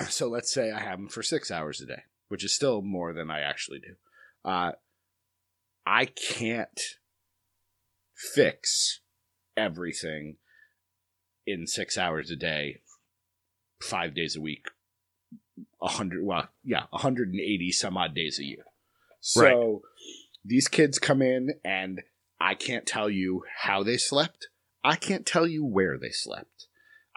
[0.11, 3.13] so let's say I have them for six hours a day, which is still more
[3.13, 3.95] than I actually do.
[4.45, 4.73] Uh,
[5.87, 6.81] I can't
[8.15, 9.01] fix
[9.57, 10.37] everything
[11.47, 12.81] in six hours a day,
[13.81, 14.67] five days a week,
[15.83, 16.25] a hundred.
[16.25, 18.65] Well, yeah, hundred and eighty some odd days a year.
[19.21, 19.83] So
[20.45, 22.03] these kids come in, and
[22.41, 24.49] I can't tell you how they slept.
[24.85, 26.67] I can't tell you where they slept.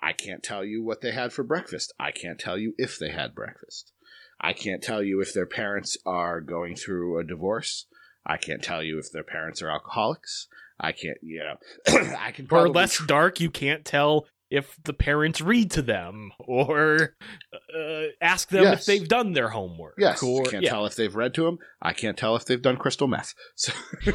[0.01, 1.93] I can't tell you what they had for breakfast.
[1.99, 3.91] I can't tell you if they had breakfast.
[4.39, 7.86] I can't tell you if their parents are going through a divorce.
[8.26, 10.47] I can't tell you if their parents are alcoholics.
[10.80, 11.57] I can't, you know,
[12.18, 16.32] I can or probably less dark you can't tell if the parents read to them
[16.39, 17.16] or
[17.54, 18.82] uh, ask them Yes.
[18.82, 20.70] if they've done their homework Yes, or I can't yeah.
[20.70, 21.58] tell if they've read to them.
[21.82, 23.34] I can't tell if they've done crystal meth.
[23.56, 23.72] So,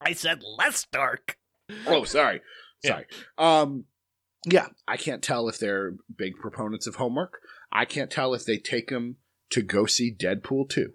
[0.00, 1.38] i said less dark
[1.86, 2.40] oh, sorry,
[2.82, 2.90] Yeah.
[2.90, 3.06] sorry.
[3.38, 3.84] Um,
[4.44, 7.38] yeah, I can't tell if they're big proponents of homework.
[7.70, 9.16] I can't tell if they take them
[9.50, 10.92] to go see Deadpool two.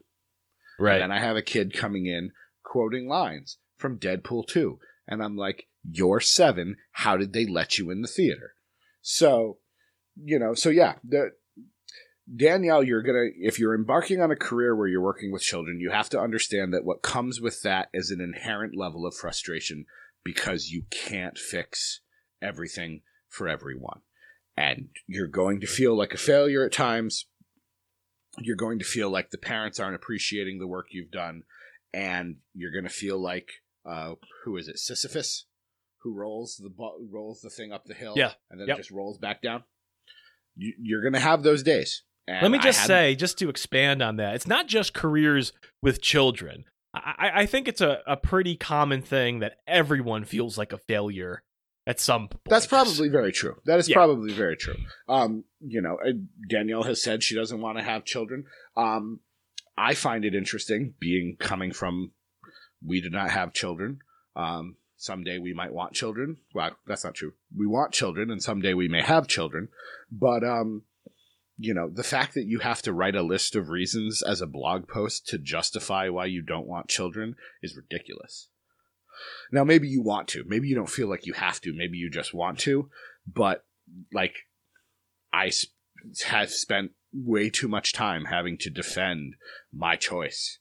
[0.78, 2.32] right And I have a kid coming in
[2.64, 4.78] quoting lines from Deadpool 2.
[5.08, 6.78] And I'm like, you're seven.
[6.92, 8.54] How did they let you in the theater?
[9.02, 9.58] So,
[10.16, 11.32] you know, so yeah, the,
[12.34, 15.80] Danielle, you're going to, if you're embarking on a career where you're working with children,
[15.80, 19.86] you have to understand that what comes with that is an inherent level of frustration
[20.24, 22.02] because you can't fix
[22.42, 24.02] everything for everyone.
[24.58, 27.28] And you're going to feel like a failure at times.
[28.40, 31.44] You're going to feel like the parents aren't appreciating the work you've done
[31.94, 33.50] and you're gonna feel like
[33.86, 34.14] uh,
[34.44, 35.46] who is it, Sisyphus,
[36.00, 38.34] who rolls the bu- rolls the thing up the hill, Yeah.
[38.50, 38.78] and then Yep.
[38.78, 39.64] just rolls back down.
[40.56, 42.04] You, you're gonna have those days.
[42.28, 46.02] And let me just say just to expand on that it's not just careers with
[46.02, 50.78] children i, I- think it's a, a pretty common thing that everyone feels like a
[50.78, 51.44] failure
[51.86, 53.56] at some point that's probably very true.
[53.66, 53.96] That is Yeah.
[53.96, 54.76] probably very true.
[55.08, 55.98] Um, you know,
[56.50, 58.44] Danielle has said she doesn't want to have children.
[58.76, 59.22] Um,
[59.78, 62.12] I find it interesting being coming from
[62.86, 64.00] we did not have children.
[64.36, 66.38] Um, someday we might want children.
[66.54, 67.34] Well, that's not true.
[67.56, 69.70] We want children, and someday we may have children.
[70.12, 70.84] But um,
[71.58, 74.48] you know, the fact that you have to write a list of reasons as a
[74.48, 78.50] blog post to justify why you don't want children is ridiculous.
[79.52, 80.44] Now, maybe you want to.
[80.46, 81.74] Maybe you don't feel like you have to.
[81.74, 82.90] Maybe you just want to.
[83.26, 83.66] But
[84.14, 84.36] like,
[85.34, 85.66] I s-
[86.26, 89.36] have spent way too much time having to defend
[89.74, 90.60] my choice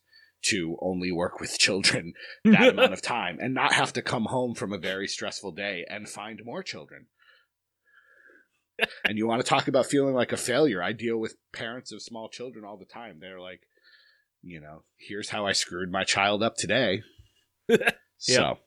[0.49, 2.13] to only work with children
[2.45, 5.85] that amount of time and not have to come home from a very stressful day
[5.89, 7.07] and find more children.
[9.05, 10.83] and you want to talk about feeling like a failure?
[10.83, 13.17] I deal with parents of small children all the time.
[13.19, 13.61] They're like,
[14.43, 17.01] you know, here's how I screwed my child up today.
[18.17, 18.59] so,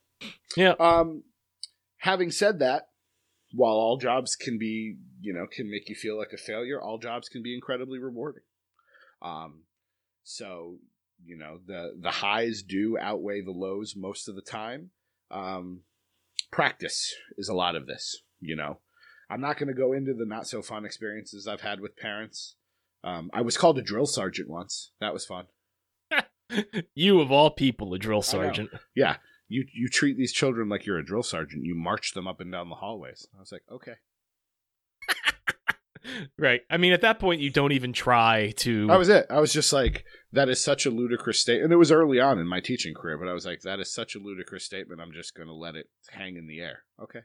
[0.57, 0.75] Yeah.
[0.81, 1.23] Um,
[1.99, 2.89] having said that,
[3.53, 6.99] while all jobs can be, you know, can make you feel like a failure, all
[6.99, 8.43] jobs can be incredibly rewarding.
[9.23, 9.65] Um,
[10.23, 10.79] so
[11.25, 14.91] you know the the highs do outweigh the lows most of the time.
[15.31, 15.83] Um,
[16.51, 18.23] practice is a lot of this.
[18.41, 18.81] You know,
[19.29, 22.57] I'm not going to go into the not so fun experiences I've had with parents.
[23.05, 24.93] Um, I was called a drill sergeant once.
[25.01, 25.47] That was fun.
[26.95, 28.71] you of all people, a drill sergeant.
[28.95, 29.17] Yeah,
[29.49, 31.65] you you treat these children like you're a drill sergeant.
[31.65, 33.27] You march them up and down the hallways.
[33.37, 33.95] I was like, okay.
[36.39, 36.63] Right.
[36.71, 38.87] I mean, at that point, you don't even try to.
[38.87, 39.27] That was it.
[39.29, 41.65] I was just like, that is such a ludicrous statement.
[41.65, 43.93] And it was early on in my teaching career, but I was like, that is
[43.93, 45.01] such a ludicrous statement.
[45.01, 46.85] I'm just going to let it hang in the air.
[47.03, 47.21] Okay.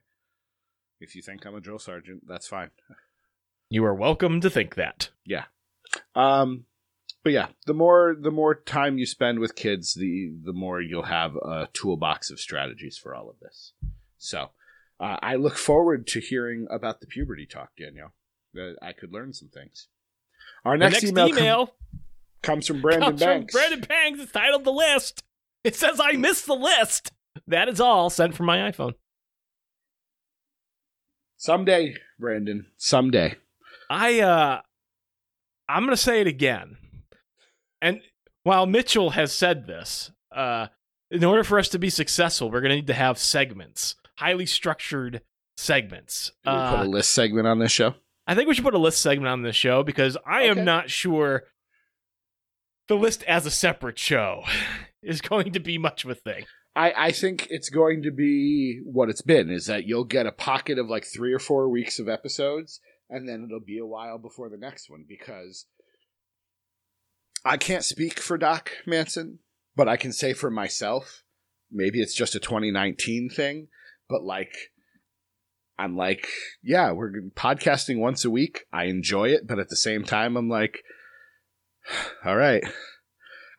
[0.99, 2.71] If you think I'm a drill sergeant, that's fine.
[3.69, 5.09] you are welcome to think that.
[5.25, 5.45] Yeah.
[6.15, 6.65] Um,
[7.23, 11.03] but yeah, the more the more time you spend with kids, the the more you'll
[11.03, 13.73] have a toolbox of strategies for all of this.
[14.17, 14.49] So,
[14.99, 18.13] uh, I look forward to hearing about the puberty talk, Danielle.
[18.55, 19.87] That I could learn some things.
[20.63, 21.75] Our The next, email, com-
[22.41, 23.53] comes from Brandon comes from Banks.
[23.53, 24.19] Brandon Banks.
[24.21, 25.23] It's titled "The List."
[25.63, 27.11] It says, "I missed the list."
[27.47, 28.93] That is all sent from my iPhone.
[31.37, 32.67] Someday, Brandon.
[32.77, 33.35] Someday.
[33.89, 34.61] I uh
[35.67, 36.77] I'm gonna say it again.
[37.81, 38.01] And
[38.43, 40.67] while Mitchell has said this, uh
[41.11, 43.95] in order for us to be successful, we're gonna need to have segments.
[44.17, 45.21] Highly structured
[45.57, 46.31] segments.
[46.43, 47.95] Can we put Uh, a list segment on this show.
[48.27, 50.59] I think we should put a list segment on this show because I Okay.
[50.59, 51.43] am not sure
[52.87, 54.43] the list as a separate show
[55.03, 56.45] is going to be much of a thing.
[56.75, 60.31] I, I think it's going to be what it's been is that you'll get a
[60.31, 64.17] pocket of like three or four weeks of episodes and then it'll be a while
[64.17, 65.67] before the next one because
[67.45, 69.39] I can't speak for Doc Manson,
[69.75, 71.23] but I can say for myself,
[71.71, 73.67] maybe it's just a 2019 thing,
[74.09, 74.53] but like
[75.77, 76.27] I'm like,
[76.63, 78.65] yeah, we're podcasting once a week.
[78.71, 80.83] I enjoy it, but at the same time I'm like
[82.25, 82.63] all right.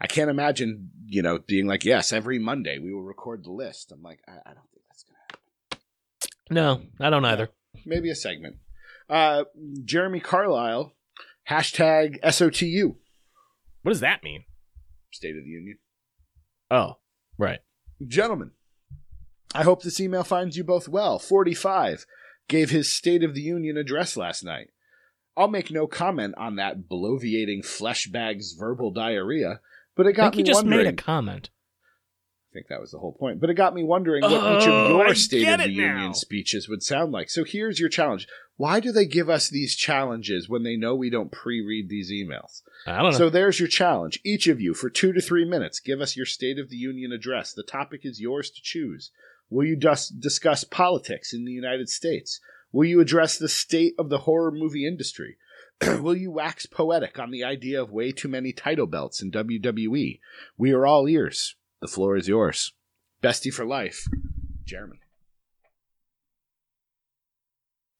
[0.00, 3.92] I can't imagine, you know, being like, yes, every Monday we will record the list.
[3.92, 6.90] I'm like, I, I don't think that's going to happen.
[7.00, 7.48] No, I don't either.
[7.86, 8.56] Maybe a segment.
[9.08, 9.44] Uh,
[9.84, 10.94] Jeremy Carlisle,
[11.48, 12.96] hashtag SOTU,
[13.82, 14.44] What does that mean?
[15.12, 15.78] State of the Union.
[16.70, 16.98] Oh,
[17.38, 17.60] right.
[18.06, 18.50] Gentlemen,
[19.56, 21.18] I hope this email finds you both well.
[21.18, 22.06] 45
[22.48, 24.68] gave his State of the Union address last night.
[25.36, 29.60] I'll make no comment on that bloviating fleshbag's verbal diarrhea,
[29.96, 30.84] but it I got think me he just wondering.
[30.84, 31.50] made a comment.
[32.50, 33.38] I think that was the whole point.
[33.40, 35.94] But it got me wondering what each Oh, of your I State of the now.
[35.94, 37.28] Union speeches would sound like.
[37.28, 38.26] So here's your challenge.
[38.56, 42.10] Why do they give us these challenges when they know we don't pre read these
[42.10, 42.62] emails?
[42.86, 43.18] I don't know.
[43.18, 44.20] So there's your challenge.
[44.24, 47.12] Each of you, for two to three minutes, give us your State of the Union
[47.12, 47.52] address.
[47.52, 49.10] The topic is yours to choose.
[49.50, 52.40] Will you dus- discuss politics in the United States?
[52.72, 55.36] Will you address the state of the horror movie industry?
[55.82, 60.20] Will you wax poetic on the idea of way too many title belts in WWE?
[60.56, 61.54] We are all ears.
[61.80, 62.72] The floor is yours.
[63.22, 64.06] Bestie for life,
[64.64, 65.00] Jeremy.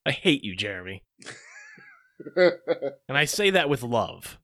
[0.05, 1.05] I hate you, Jeremy.
[2.36, 4.38] And I say that with love.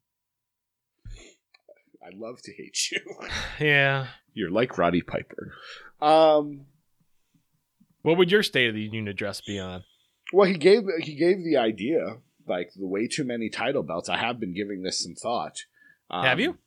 [2.03, 3.00] I love to hate you.
[3.61, 4.09] Yeah.
[4.34, 5.53] You're like Roddy Piper.
[6.00, 6.66] Um,
[8.03, 9.84] What would your State of the Union address be on?
[10.32, 14.09] Well, he gave he gave the idea like the way too many title belts.
[14.09, 15.64] I have been giving this some thought.
[16.11, 16.59] Um, Have you?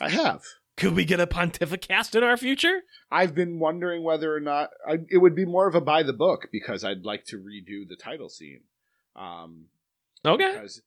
[0.00, 0.42] I have.
[0.76, 2.82] Could we get a pontificast in our future?
[3.10, 6.12] I've been wondering whether or not I, it would be more of a by the
[6.12, 8.60] book because I'd like to redo the title scene.
[9.14, 9.66] Um,
[10.24, 10.50] Okay.
[10.52, 10.82] because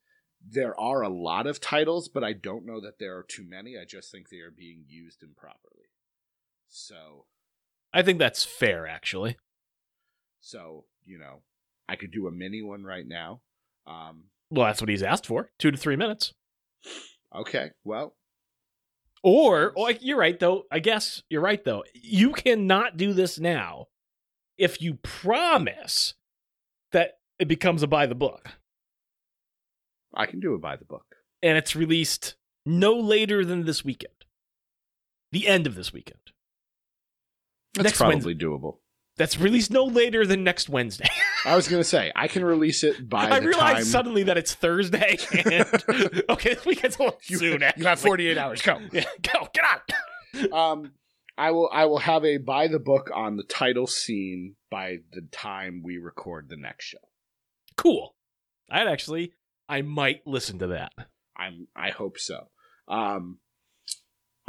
[0.47, 3.77] there are a lot of titles, but I don't know that there are too many.
[3.77, 5.87] I just think they are being used improperly.
[6.67, 7.25] So,
[7.93, 9.37] I think that's fair, actually.
[10.41, 11.41] So you know,
[11.87, 13.41] I could do a mini one right now.
[13.87, 15.49] Um, Well, that's what he's asked for.
[15.57, 16.33] Two to three minutes.
[17.35, 18.15] okay, well,
[19.23, 20.63] Or, like, you're right, though.
[20.71, 21.83] I guess you're right, though.
[21.93, 23.87] You cannot do this now
[24.57, 26.13] if you promise
[26.91, 28.49] that it becomes a by the book
[30.13, 31.15] I can do it by the book.
[31.41, 32.35] and it's released
[32.65, 34.13] no later than this weekend.
[35.31, 36.19] The end of this weekend.
[37.75, 38.77] That's Next probably doable.
[39.20, 41.09] That's released no later than next Wednesday.
[41.45, 44.38] I was gonna say I can release it by I the realize time suddenly that
[44.38, 45.17] it's Thursday.
[45.45, 47.63] And, okay, this weekend's a little you, soon.
[47.76, 48.61] you have 48 hours.
[48.61, 48.80] Go.
[48.93, 50.53] Yeah, go, get on.
[50.53, 50.91] Um,
[51.38, 51.70] I will.
[51.72, 55.97] I will have a by the book on the title scene by the time we
[55.97, 56.99] record the next show.
[57.76, 58.15] Cool.
[58.72, 59.34] I'd actually,
[59.67, 60.93] I might listen to that.
[61.36, 61.67] I'm.
[61.76, 62.47] I hope so.
[62.88, 63.39] Um,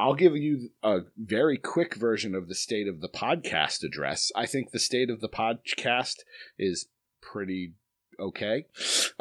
[0.00, 4.32] I'll give you a very quick version of the state of the podcast address.
[4.34, 6.20] I think the state of the podcast
[6.58, 6.86] is
[7.20, 7.74] pretty
[8.18, 8.64] okay.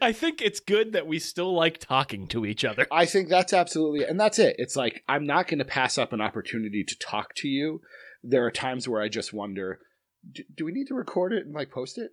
[0.00, 2.86] I think it's good that we still like talking to each other.
[2.92, 4.54] I think that's absolutely, and that's it.
[4.56, 7.80] It's like I'm not going to pass up an opportunity to talk to you.
[8.22, 9.80] There are times where I just wonder,
[10.30, 12.12] do, do we need to record it and like post it?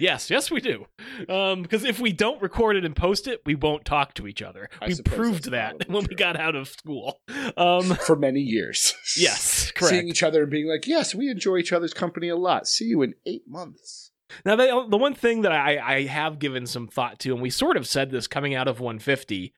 [0.00, 0.86] Yes, yes, we do.
[1.28, 4.42] Um, because if we don't record it and post it, we won't talk to each
[4.42, 4.68] other.
[4.80, 7.20] I we proved that when we got out of school.
[7.56, 8.94] Um, for many years.
[9.16, 9.90] yes, correct.
[9.90, 12.66] Seeing each other and being like, yes, we enjoy each other's company a lot.
[12.66, 14.10] See you in eight months.
[14.44, 17.50] Now, the, the one thing that I, I have given some thought to, and we
[17.50, 19.52] sort of said this coming out of 150,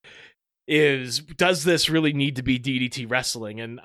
[0.66, 3.60] is does this really need to be DDT wrestling?
[3.60, 3.80] And,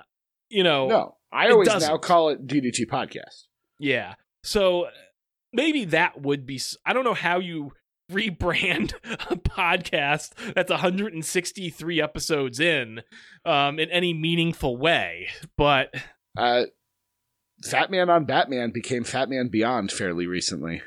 [0.49, 3.45] you know, No, I always now call it DDT podcast.
[3.77, 4.15] yeah.
[4.43, 4.87] So
[5.53, 7.73] maybe that would be, I don't know how you
[8.11, 8.93] rebrand
[9.29, 13.01] a podcast that's 163 episodes in
[13.45, 15.27] um, in any meaningful way,
[15.57, 15.93] but
[16.37, 16.63] Uh,
[17.63, 20.81] Fat Man on Batman became Fat Man Beyond fairly recently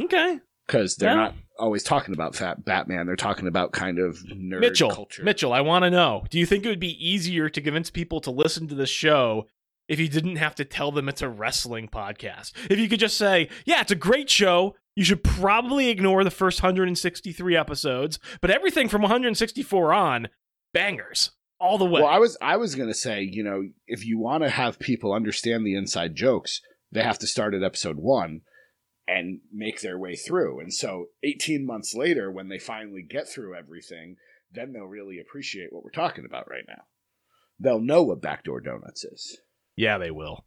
[0.00, 0.40] okay.
[0.66, 1.14] because they're Yeah.
[1.16, 3.06] not always talking about Fat Batman.
[3.06, 5.24] They're talking about kind of nerd Mitchell, culture.
[5.24, 6.24] Mitchell, I want to know.
[6.30, 9.46] Do you think it would be easier to convince people to listen to the show
[9.88, 12.52] if you didn't have to tell them it's a wrestling podcast?
[12.70, 14.76] If you could just say, "Yeah, it's a great show.
[14.94, 20.28] You should probably ignore the first 163 episodes, but everything from 164 on,
[20.72, 24.18] bangers all the way." Well, I was I was gonna say, you know, if you
[24.18, 26.60] want to have people understand the inside jokes,
[26.90, 28.40] they have to start at episode one
[29.08, 30.60] and make their way through.
[30.60, 34.16] And so, eighteen months later, when they finally get through everything,
[34.50, 36.84] then they'll really appreciate what we're talking about right now.
[37.58, 39.38] They'll know what backdoor donuts is.
[39.76, 40.44] Yeah, they will.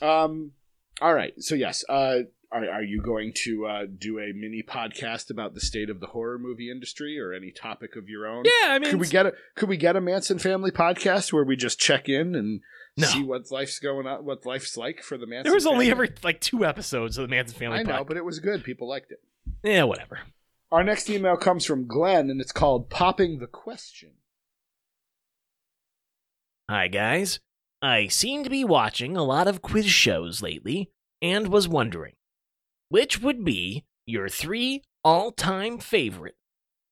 [0.00, 0.52] Um.
[1.00, 1.34] All right.
[1.38, 1.84] So yes.
[1.88, 2.20] Uh.
[2.52, 6.06] Are, are you going to uh, do a mini podcast about the state of the
[6.06, 8.44] horror movie industry or any topic of your own?
[8.44, 11.42] Yeah, I mean, Could we get a Could we get a Manson family podcast where
[11.42, 12.60] we just check in and
[12.96, 13.08] No.
[13.08, 15.38] see what life's going on, what life's like for the Manson?
[15.38, 15.48] Family?
[15.50, 16.06] There was only family?
[16.10, 18.06] ever like two episodes of the Manson Family I know, Podcast.
[18.06, 18.62] but it was good.
[18.62, 19.20] People liked it.
[19.64, 20.20] Yeah, whatever.
[20.70, 24.10] Our next email comes from Glenn, and it's called "Popping the Question."
[26.70, 27.40] Hi, guys.
[27.84, 30.88] I seem to be watching a lot of quiz shows lately
[31.20, 32.14] and was wondering
[32.88, 36.36] which would be your three all time favorite?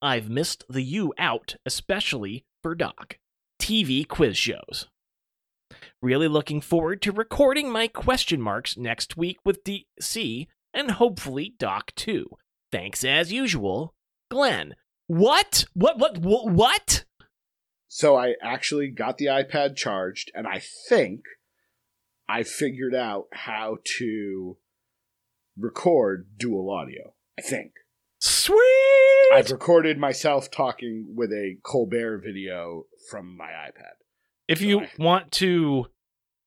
[0.03, 3.17] I've missed the you out, especially for Doc.
[3.59, 4.89] TV quiz shows.
[6.03, 11.95] Really looking forward to recording my question marks next week with DC and hopefully Doc
[11.95, 12.27] too.
[12.71, 13.95] Thanks as usual,
[14.31, 14.75] Glenn.
[15.07, 15.65] What?
[15.73, 15.99] What?
[15.99, 16.19] What?
[16.19, 16.53] What?
[16.53, 17.05] What?
[17.95, 21.25] So I actually got the iPad charged, and I think
[22.27, 24.57] I figured out how to
[25.59, 27.13] record dual audio.
[27.39, 27.73] I think
[28.19, 29.29] Sweet.
[29.35, 33.97] I've recorded myself talking with a Colbert video from my iPad.
[34.49, 35.89] If you I- want to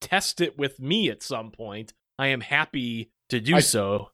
[0.02, 4.10] test it with me at some point, I am happy to do I- so.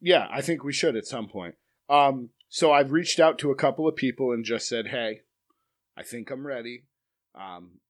[0.00, 1.56] Yeah, I think we should at some point.
[1.88, 5.22] Um, so I've reached out to a couple of people and just said, "Hey,
[5.98, 6.84] I think I'm ready."
[7.34, 7.80] Um,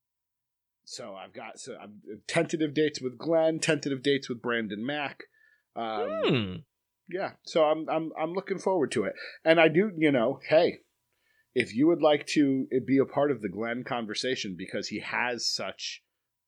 [0.84, 5.24] so I've got so I'm, tentative dates with Glenn, tentative dates with Brandon Mack.
[5.76, 6.54] Um, Hmm.
[7.08, 10.78] yeah, so I'm I'm I'm looking forward to it, and I do, you know, hey,
[11.54, 15.46] if you would like to be a part of the Glenn conversation because he has
[15.46, 16.02] such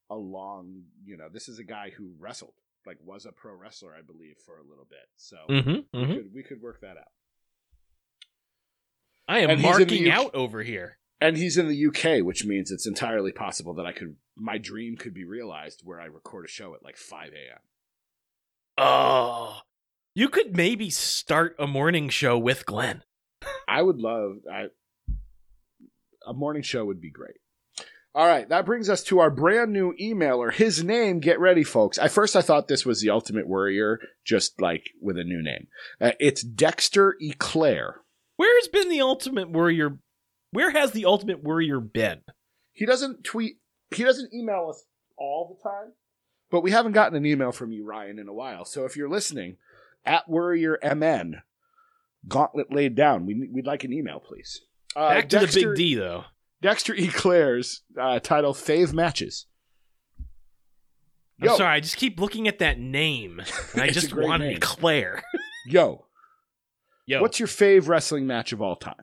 [0.08, 2.54] a long, you know, this is a guy who wrestled,
[2.86, 5.06] like was a pro wrestler, I believe, for a little bit.
[5.16, 7.12] So Mm-hmm, we could we could work that out.
[9.28, 10.98] I am And he's in the marking out over here.
[11.20, 14.96] And he's in the UK, which means it's entirely possible that I could my dream
[14.96, 17.58] could be realized where I record a show at like 5 a.m.
[18.78, 19.58] Oh,
[20.14, 23.02] you could maybe start a morning show with Glenn.
[23.68, 24.66] I would love I,
[26.26, 27.36] a morning show would be great.
[28.12, 30.52] All right, that brings us to our brand new emailer.
[30.52, 31.96] His name, get ready, folks.
[31.96, 35.68] At first, I thought this was the Ultimate Warrior, just like with a new name.
[36.00, 38.00] Uh, it's Dexter Eclair.
[38.36, 39.98] Where's been the ultimate warrior?
[40.53, 42.20] Where has the ultimate warrior been?
[42.72, 43.59] He doesn't tweet,
[43.94, 44.84] he doesn't email us
[45.16, 45.92] all the time,
[46.51, 48.64] but we haven't gotten an email from you, Ryan, in a while.
[48.64, 49.57] So if you're listening,
[50.05, 51.42] at Warrior MN,
[52.26, 54.62] gauntlet laid down, we, we'd like an email, please.
[54.96, 56.24] Uh, Back to Dexter- the big D, though.
[56.62, 59.46] Dexter Eclair's uh, title, Fave Matches.
[61.42, 63.40] I'm sorry, I just keep looking at that name,
[63.72, 65.22] and I just want to declare.
[65.66, 66.05] Yo,
[67.07, 68.94] Yo, what's your fave wrestling match of all time?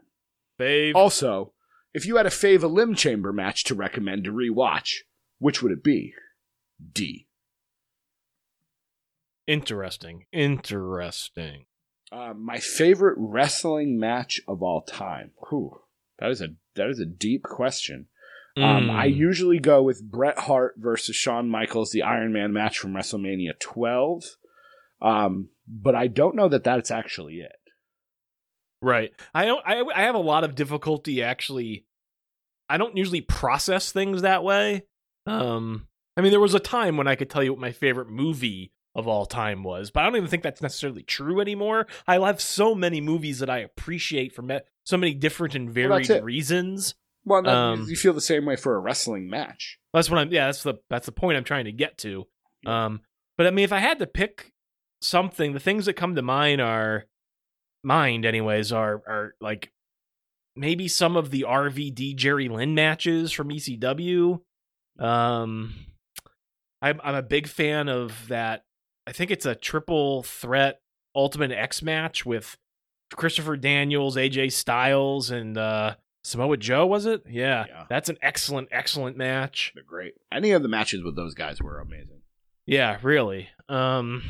[0.59, 0.93] Fave?
[0.95, 1.53] Also,
[1.93, 4.97] if you had a fave Elim Chamber match to recommend to rewatch,
[5.39, 6.13] which would it be?
[6.93, 7.27] D.
[9.47, 10.25] Interesting.
[10.31, 11.65] Interesting.
[12.11, 15.31] Uh, my favorite wrestling match of all time.
[15.49, 15.81] Whew,
[16.19, 18.07] that is a that is a deep question.
[18.55, 18.89] Um, Mm.
[18.91, 23.59] I usually go with Bret Hart versus Shawn Michaels, the Iron Man match from WrestleMania
[23.59, 24.23] 12.
[24.99, 27.51] Um, but I don't know that that's actually it.
[28.81, 29.11] Right.
[29.33, 29.61] I don't.
[29.65, 31.85] I I have a lot of difficulty actually.
[32.69, 34.83] I don't usually process things that way.
[35.25, 38.09] Um, I mean, there was a time when I could tell you what my favorite
[38.09, 41.87] movie of all time was, but I don't even think that's necessarily true anymore.
[42.07, 46.09] I have so many movies that I appreciate for me- so many different and varied
[46.09, 46.23] it.
[46.23, 46.95] reasons.
[47.25, 49.79] Well, no, Um, you feel the same way for a wrestling match.
[49.93, 50.31] That's what I'm.
[50.31, 52.25] Yeah, that's the that's the point I'm trying to get to.
[52.65, 53.01] Um,
[53.37, 54.53] but I mean, if I had to pick
[55.01, 57.05] something, the things that come to mind are
[57.83, 59.71] mind, anyways, are are like
[60.55, 64.41] maybe some of the RVD Jerry Lynn matches from ECW.
[64.99, 65.73] Um,
[66.81, 68.63] I'm I'm a big fan of that.
[69.05, 70.79] I think it's a triple threat
[71.15, 72.57] Ultimate X match with
[73.15, 76.85] Christopher Daniels, AJ Styles, and uh, Samoa Joe.
[76.85, 77.23] Was it?
[77.29, 77.85] Yeah, Yeah.
[77.89, 79.71] that's an excellent, excellent match.
[79.75, 80.15] They're great.
[80.31, 82.21] Any of the matches with those guys were amazing.
[82.65, 83.47] Yeah, really.
[83.69, 84.23] Um,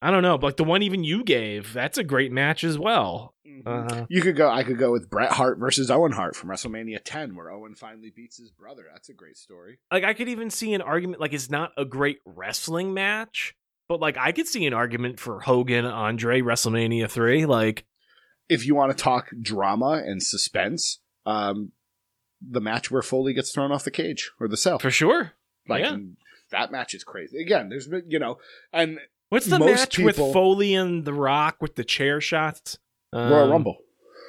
[0.00, 3.34] I don't know, but the one even you gave, that's a great match as well.
[3.66, 4.48] Uh, You could go.
[4.48, 8.10] I could go with Bret Hart versus Owen Hart from WrestleMania 10, where Owen finally
[8.14, 8.84] beats his brother.
[8.92, 9.78] That's a great story.
[9.90, 13.56] like I could even see an argument like it's not a great wrestling match,
[13.88, 17.46] but like I could see an argument for Hogan Andre WrestleMania three.
[17.46, 17.84] Like
[18.48, 21.72] If you want to talk drama and suspense, um,
[22.40, 25.32] the match where Foley gets thrown off the cage or the cell, for sure.
[25.68, 25.96] like yeah.
[26.52, 27.40] that match is crazy.
[27.40, 28.38] Again, there's been you know,
[28.72, 29.00] and
[29.30, 32.78] What's the most match people- with Foley and The Rock with the chair shots?
[33.12, 33.78] Royal Um, Rumble.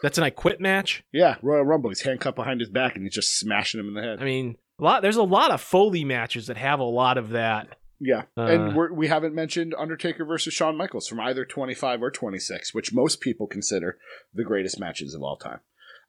[0.02, 1.04] That's an I Quit match.
[1.12, 1.90] Yeah, Royal Rumble.
[1.90, 4.22] He's handcuffed behind his back and he's just smashing him in the head.
[4.22, 5.02] I mean, a lot.
[5.02, 7.78] There's a lot of Foley matches that have a lot of that.
[8.02, 12.10] Yeah, Uh, and we're, we haven't mentioned Undertaker versus Shawn Michaels from either 25 or
[12.12, 13.98] 26, which most people consider
[14.34, 15.60] the greatest matches of all time.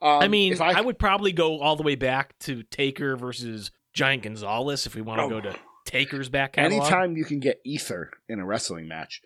[0.00, 3.72] Um, I mean, if I, would probably go all the way back to Taker versus
[3.92, 5.28] Giant Gonzalez if we want to Oh.
[5.30, 5.56] go to
[5.90, 6.80] Taker's back catalog.
[6.82, 9.20] anytime you can get ether in a wrestling match,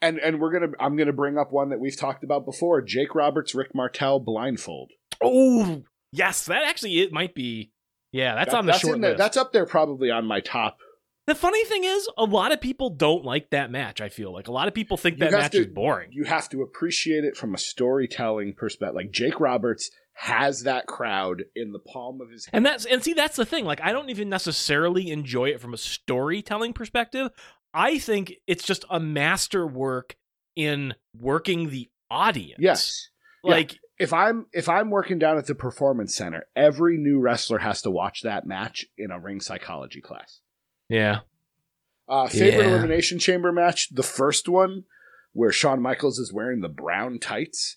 [0.00, 3.14] and and we're gonna, I'm gonna bring up one that we've talked about before: Jake
[3.14, 4.92] Roberts, Rick Martel, blindfold.
[5.22, 5.82] Oh,
[6.12, 7.72] yes, that actually it might be.
[8.12, 9.18] Yeah, that's That- on the that's short list.
[9.18, 10.78] That's up there, probably on my top.
[11.26, 14.00] the funny thing is, a lot of people don't like that match.
[14.00, 16.08] I feel like a lot of people think You that match to- is boring.
[16.12, 18.94] You have to appreciate it from a storytelling perspective.
[18.94, 19.90] Like Jake Roberts
[20.20, 22.56] has that crowd in the palm of his hand.
[22.56, 23.64] And that's and see that's the thing.
[23.64, 27.30] Like I don't even necessarily enjoy it from a storytelling perspective.
[27.72, 30.16] I think it's just a masterwork
[30.56, 32.58] in working the audience.
[32.58, 33.08] Yes.
[33.44, 33.52] Yeah.
[33.52, 37.82] Like if I'm if I'm working down at the performance center, every new wrestler has
[37.82, 40.40] to watch that match in a ring psychology class.
[40.88, 41.20] yeah.
[42.08, 42.70] Uh, favorite Yeah.
[42.70, 44.84] elimination chamber match, the first one
[45.34, 47.76] where Shawn Michaels is wearing the brown tights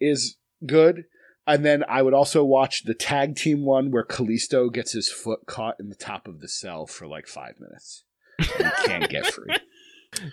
[0.00, 1.04] is good.
[1.46, 5.40] And then I would also watch the tag team one where Kalisto gets his foot
[5.46, 8.04] caught in the top of the cell for like five minutes.
[8.38, 9.54] And he can't get free.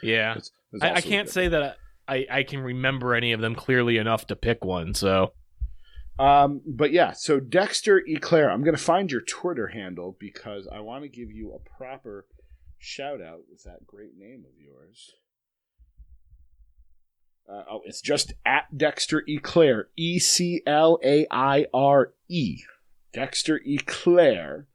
[0.03, 0.34] Yeah.
[0.34, 3.97] That's- that's I, I can't say that I, I can remember any of them clearly
[3.97, 4.93] enough to pick one.
[4.93, 5.32] So
[6.20, 10.82] Um, but yeah, so Dexter Eclair, I'm going to find your Twitter handle because I
[10.82, 12.26] want to give you a proper
[12.78, 15.12] shout out with that great name of yours.
[17.52, 22.60] Uh, oh, it's just at Dexter Eclair, E C L A I R E.
[23.12, 24.68] Dexter Eclair.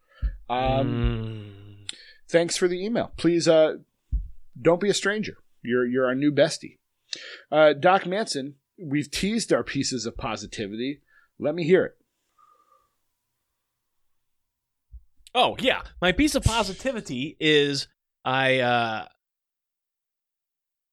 [0.51, 1.47] Um,
[1.87, 1.93] mm,
[2.29, 3.13] thanks for the email.
[3.17, 3.77] Please, uh,
[4.61, 5.39] don't be a stranger.
[5.63, 6.79] You're you're our new bestie.
[7.51, 11.01] Uh, Doc Manson, we've teased our pieces of positivity.
[11.39, 11.97] Let me hear it.
[15.33, 17.89] Oh yeah, my piece of positivity is
[18.25, 19.07] I uh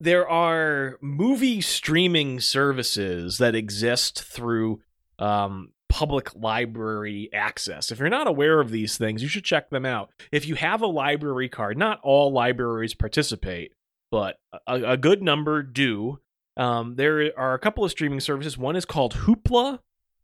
[0.02, 4.82] there are movie streaming services that exist through
[5.20, 7.92] um public library access.
[7.92, 10.10] If you're not aware of these things, you should check them out.
[10.32, 13.74] If you have a library card, not all libraries participate,
[14.10, 16.20] but a, a good number do.
[16.56, 18.58] Um, there are a couple of streaming services.
[18.58, 19.80] One is called Hoopla,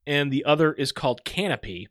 [0.06, 1.88] and the other is called Kanopy.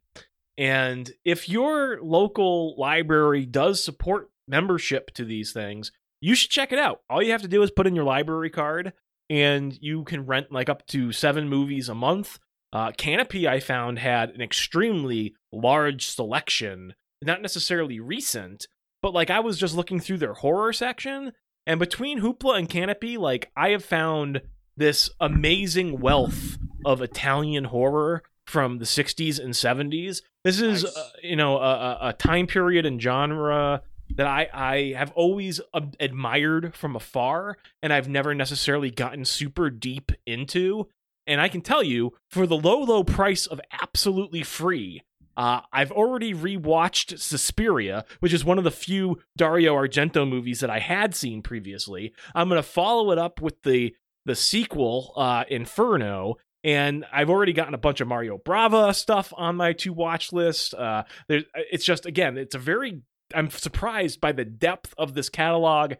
[0.56, 5.92] And if your local library does support membership to these things,
[6.26, 7.02] you should check it out.
[7.08, 8.92] All you have to do is put in your library card,
[9.30, 12.38] and you can rent like up to seven movies a month.
[12.72, 18.66] Uh, Kanopy, I found, had an extremely large selection, not necessarily recent,
[19.02, 21.32] but like I was just looking through their horror section,
[21.66, 24.42] and between Hoopla and Kanopy, like I have found
[24.76, 30.22] this amazing wealth of Italian horror from the 60s and 70s.
[30.44, 30.96] This is, Nice.
[30.96, 33.82] uh, you know, a, a- a time period and genre
[34.14, 39.70] that I, I have always ad- admired from afar, and I've never necessarily gotten super
[39.70, 40.88] deep into.
[41.26, 45.02] And I can tell you, for the low, low price of absolutely free,
[45.36, 50.70] uh, I've already rewatched Suspiria, which is one of the few Dario Argento movies that
[50.70, 52.14] I had seen previously.
[52.34, 56.36] I'm going to follow it up with the the sequel, uh, Inferno.
[56.64, 60.74] And I've already gotten a bunch of Mario Bava stuff on my to watch list.
[60.74, 63.02] Uh, there, it's just again, it's a very.
[63.34, 65.94] I'm surprised by the depth of this catalog.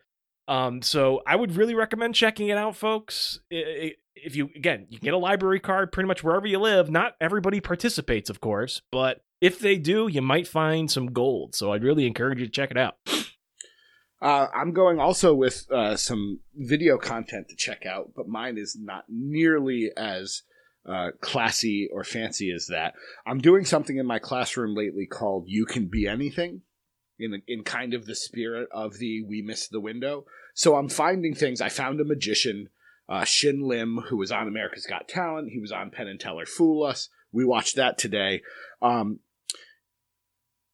[0.49, 3.41] Um, so I would really recommend checking it out, folks.
[3.51, 6.91] If you again, you get a library card pretty much wherever you live.
[6.91, 11.55] Not everybody participates, of course, but if they do, you might find some gold.
[11.55, 12.97] So I'd really encourage you to check it out.
[14.23, 18.77] Uh, I'm going also with uh, some video content to check out, but mine is
[18.81, 20.43] not nearly as
[20.89, 22.95] uh, classy or fancy as that.
[23.27, 26.63] I'm doing something in my classroom lately called "You Can Be Anything,"
[27.19, 31.35] in in kind of the spirit of the "We Missed the Window." So I'm finding
[31.35, 31.61] things.
[31.61, 32.69] I found a magician,
[33.09, 35.51] uh, Shin Lim, who was on America's Got Talent.
[35.53, 37.09] He was on Penn and Teller Fool Us.
[37.33, 38.43] We watched that today.
[38.81, 39.21] Um,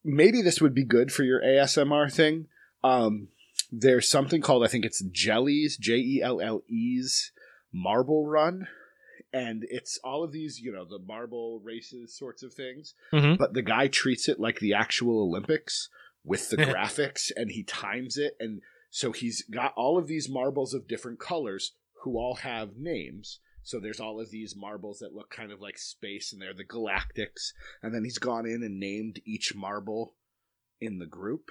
[0.05, 2.47] maybe this would be good for your ASMR thing.
[2.85, 3.29] Um,
[3.71, 7.33] there's something called I think it's Jelle's J E L L E's
[7.73, 8.69] Marble Run,
[9.33, 12.95] and it's all of these you know the marble races sorts of things.
[13.13, 13.39] Mhm.
[13.39, 15.89] But the guy treats it like the actual Olympics
[16.25, 20.75] with the graphics, and he times it, and so he's got all of these marbles
[20.75, 21.73] of different colors
[22.03, 23.41] who all have names.
[23.65, 26.65] So there's all of these marbles that look kind of like space, and they're the
[26.65, 27.53] galactics.
[27.83, 30.15] And then he's gone in and named each marble
[30.81, 31.51] in the group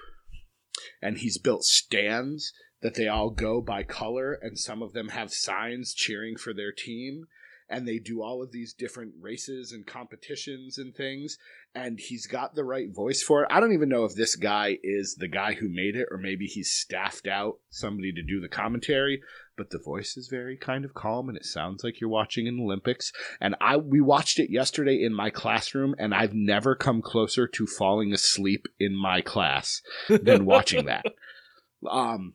[1.00, 5.32] and he's built stands that they all go by color and some of them have
[5.32, 7.26] signs cheering for their team
[7.72, 11.38] and they do all of these different races and competitions and things
[11.74, 14.78] and he's got the right voice for it i don't even know if this guy
[14.84, 18.48] is the guy who made it or maybe he's staffed out somebody to do the
[18.48, 19.20] commentary
[19.56, 22.60] but the voice is very kind of calm and it sounds like you're watching an
[22.60, 27.48] olympics and i we watched it yesterday in my classroom and i've never come closer
[27.48, 31.04] to falling asleep in my class than watching that.
[31.90, 32.34] Um,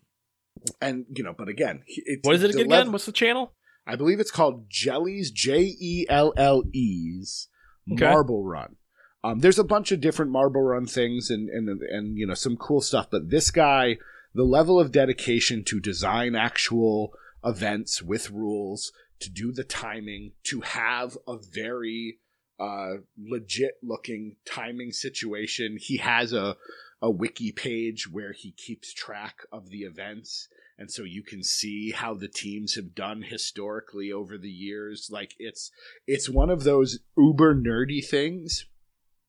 [0.82, 2.68] and you know, but again, it's What is it again?
[2.68, 3.54] level- What's the channel?
[3.88, 7.48] I believe it's called Jelle's J E L L E's.
[7.88, 8.76] Marble Run.
[9.24, 12.58] Um, there's a bunch of different Marble Run things and and and you know some
[12.58, 13.98] cool stuff, but this guy,
[14.34, 20.62] the level of dedication to design actual events with rules, to do the timing, to
[20.62, 22.20] have a very
[22.60, 25.78] uh, legit looking timing situation.
[25.80, 26.58] He has a
[27.02, 31.92] a wiki page where he keeps track of the events and so you can see
[31.92, 35.72] how the teams have done historically over the years like it's
[36.06, 38.66] it's one of those uber nerdy things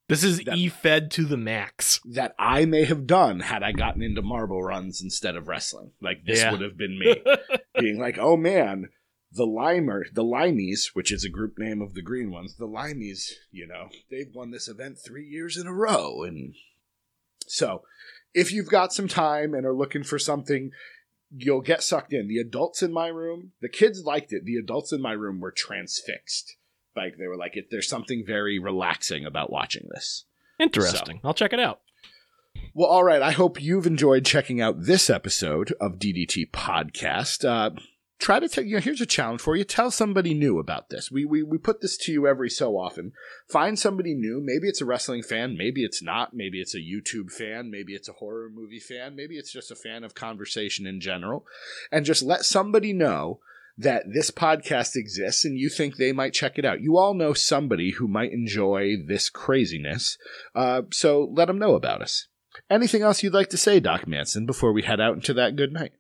[0.09, 2.01] This is That- E fed to the max.
[2.05, 5.93] that I may have done had I gotten into marble runs instead of wrestling.
[6.01, 6.51] Like this Yeah.
[6.53, 7.15] would have been me
[7.79, 8.89] being like, "Oh man,
[9.31, 13.33] the Limer, the Limeys, which is a group name of the green ones, the Limeys,
[13.51, 16.55] you know, they've won this event 3 years in a row." And
[17.47, 17.83] so,
[18.33, 20.71] if you've got some time and are looking for something
[21.31, 22.27] You'll get sucked in.
[22.29, 24.45] The adults in my room, the kids liked it.
[24.45, 26.57] The adults in my room were transfixed.
[26.97, 30.25] Like they were like, "There's something very relaxing about watching this."
[30.59, 31.21] Interesting.
[31.23, 31.81] I'll check it out.
[32.75, 33.23] Well, all right.
[33.23, 37.45] I hope you've enjoyed checking out this episode of DDT Podcast.
[37.45, 37.71] Uh,
[38.19, 39.65] try to tell you know, here's a challenge for you.
[39.65, 41.11] Tell somebody new about this.
[41.11, 43.13] We, we we put this to you every so often.
[43.49, 44.41] Find somebody new.
[44.43, 45.57] Maybe it's a wrestling fan.
[45.57, 46.35] Maybe it's not.
[46.35, 47.71] Maybe it's a YouTube fan.
[47.71, 49.15] Maybe it's a horror movie fan.
[49.17, 51.47] Maybe it's just a fan of conversation in general.
[51.93, 53.41] And just let somebody know
[53.79, 56.81] that this podcast exists and you think they might check it out.
[56.81, 60.19] You all know somebody who might enjoy this craziness.
[60.55, 62.27] Uh, so let them know about us.
[62.69, 65.73] Anything else you'd like to say, Doc Manson, before we head out into that good
[65.73, 65.93] night?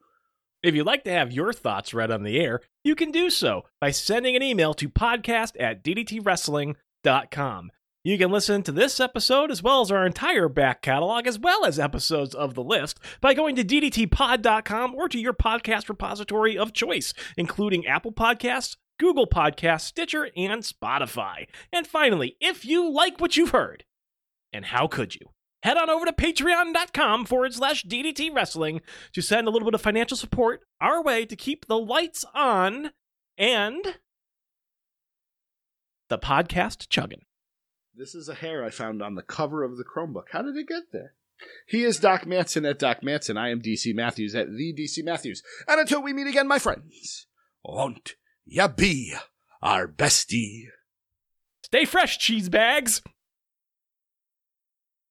[0.63, 3.63] If you'd like to have your thoughts read on the air, you can do so
[3.81, 7.71] by sending an email to podcast at ddtwrestling.com.
[8.05, 11.65] You can listen to this episode as well as our entire back catalog, as well
[11.65, 16.73] as episodes of the list, by going to ddtpod.com or to your podcast repository of
[16.73, 21.47] choice, including Apple Podcasts, Google Podcasts, Stitcher, and Spotify.
[21.73, 23.85] And finally, if you like what you've heard,
[24.53, 25.29] and how could you?
[25.69, 28.81] Head on over to patreon.com forward slash DDT Wrestling
[29.13, 32.93] to send a little bit of financial support our way to keep the lights on
[33.37, 33.99] and
[36.09, 37.27] the podcast chugging.
[37.95, 40.29] This is a hair I found on the cover of the Chromebook.
[40.33, 41.13] How did it get there?
[41.67, 43.37] He is Doc Manson at Doc Manson.
[43.37, 45.43] I am DC Matthews at the DC Matthews.
[45.67, 47.27] And until we meet again, my friends,
[47.63, 48.15] won't
[48.47, 49.13] ya be
[49.61, 50.69] our bestie?
[51.63, 53.03] Stay fresh, cheese bags!